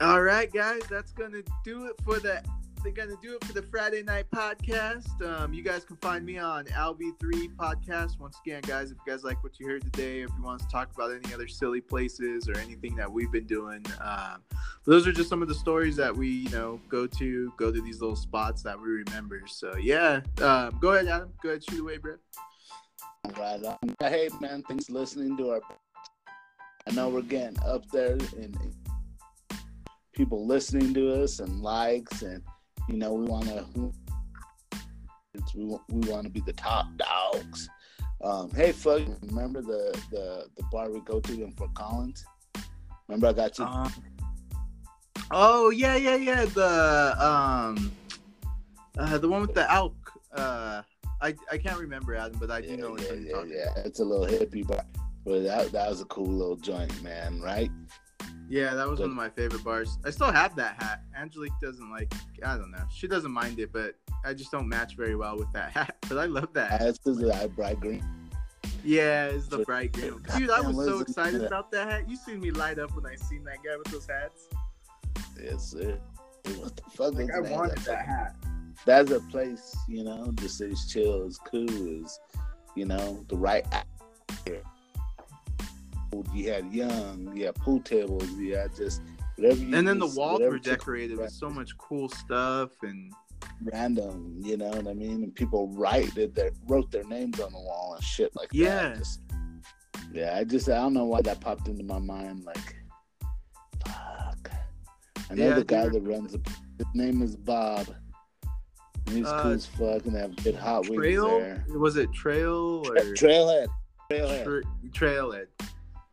[0.00, 2.42] All right, guys, that's gonna do it for the.
[2.82, 5.24] They're gonna do it for the Friday night podcast.
[5.24, 8.18] Um, you guys can find me on LV3 podcast.
[8.18, 10.66] Once again, guys, if you guys like what you heard today, if you want to
[10.66, 14.42] talk about any other silly places or anything that we've been doing, um,
[14.84, 17.80] those are just some of the stories that we, you know, go to, go to
[17.80, 19.42] these little spots that we remember.
[19.46, 21.32] So yeah, um, go ahead, Adam.
[21.40, 22.16] Go ahead, shoot away, bro.
[24.00, 25.60] Hey man, thanks for listening to our.
[26.88, 28.56] I know we're getting up there in
[30.12, 32.42] people listening to us and likes, and
[32.88, 33.92] you know we want to.
[35.54, 37.68] We want, we want to be the top dogs.
[38.22, 39.02] Um, hey, fuck!
[39.22, 42.24] Remember the, the the bar we go to in Fort Collins?
[43.08, 43.64] Remember I got you.
[43.64, 43.92] Um,
[45.32, 46.44] oh yeah, yeah, yeah.
[46.44, 47.92] The um,
[48.98, 50.12] uh, the one with the elk.
[50.34, 50.82] Uh,
[51.20, 53.82] I I can't remember Adam, but I do yeah, know what yeah, you're yeah, yeah.
[53.84, 54.84] It's a little hippie bar,
[55.24, 57.40] but that that was a cool little joint, man.
[57.40, 57.70] Right?
[58.48, 59.96] Yeah, that was one of my favorite bars.
[60.04, 61.02] I still have that hat.
[61.18, 62.12] Angelique doesn't like.
[62.44, 62.84] I don't know.
[62.92, 63.94] She doesn't mind it, but
[64.24, 66.70] I just don't match very well with that hat, but I love that.
[66.70, 66.80] hat.
[66.80, 68.04] That's because that bright green.
[68.84, 70.20] Yeah, it's the bright green.
[70.36, 72.08] Dude, I was so excited about that hat.
[72.10, 74.48] You seen me light up when I seen that guy with those hats.
[75.40, 75.98] Yes, sir.
[76.56, 77.50] What the fuck Like I that?
[77.52, 78.36] wanted that hat.
[78.84, 81.68] That's a place, you know, just is chill, is cool,
[82.02, 82.18] is
[82.74, 84.62] you know, the right atmosphere.
[86.34, 89.00] You had young, you had pool tables, you had just
[89.36, 93.12] whatever you And then the walls were decorated with so much cool stuff and
[93.62, 95.22] random, you know what I mean?
[95.24, 98.90] And people write their wrote their names on the wall and shit like Yeah.
[98.90, 98.98] that.
[98.98, 99.20] Just,
[100.12, 102.44] yeah, I just I don't know why that popped into my mind.
[102.44, 102.76] Like,
[103.86, 104.50] fuck.
[105.30, 106.46] I know Yeah, the guy that runs it.
[106.78, 107.86] His name is Bob.
[109.06, 111.26] And he's Uh, cool as fuck, and they have good hot wings Trail?
[111.40, 111.64] there.
[111.70, 113.66] Was it Trail or Trailhead,
[114.10, 114.44] Trailhead.
[114.44, 115.46] Tra- Trailhead?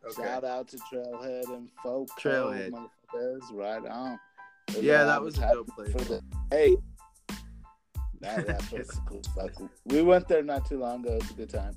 [0.09, 0.23] Okay.
[0.23, 2.09] Shout out to Trailhead and folk.
[2.19, 2.71] Trailhead.
[2.71, 4.19] motherfuckers, right on.
[4.67, 5.93] There's Yeah, that was a dope place.
[5.93, 6.75] the- Hey,
[8.21, 9.21] that, that place is cool.
[9.85, 11.15] We went there not too long ago.
[11.15, 11.75] It was a good time.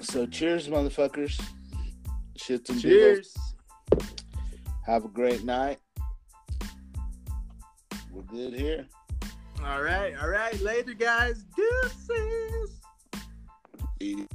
[0.00, 1.40] So cheers, motherfuckers.
[2.38, 2.80] Shits and.
[2.80, 3.34] Cheers.
[4.84, 5.78] Have a great night.
[8.12, 8.86] We're good here.
[9.64, 10.58] All right, all right.
[10.60, 11.44] Later, guys.
[11.56, 12.80] Deuces.
[14.00, 14.28] Eat.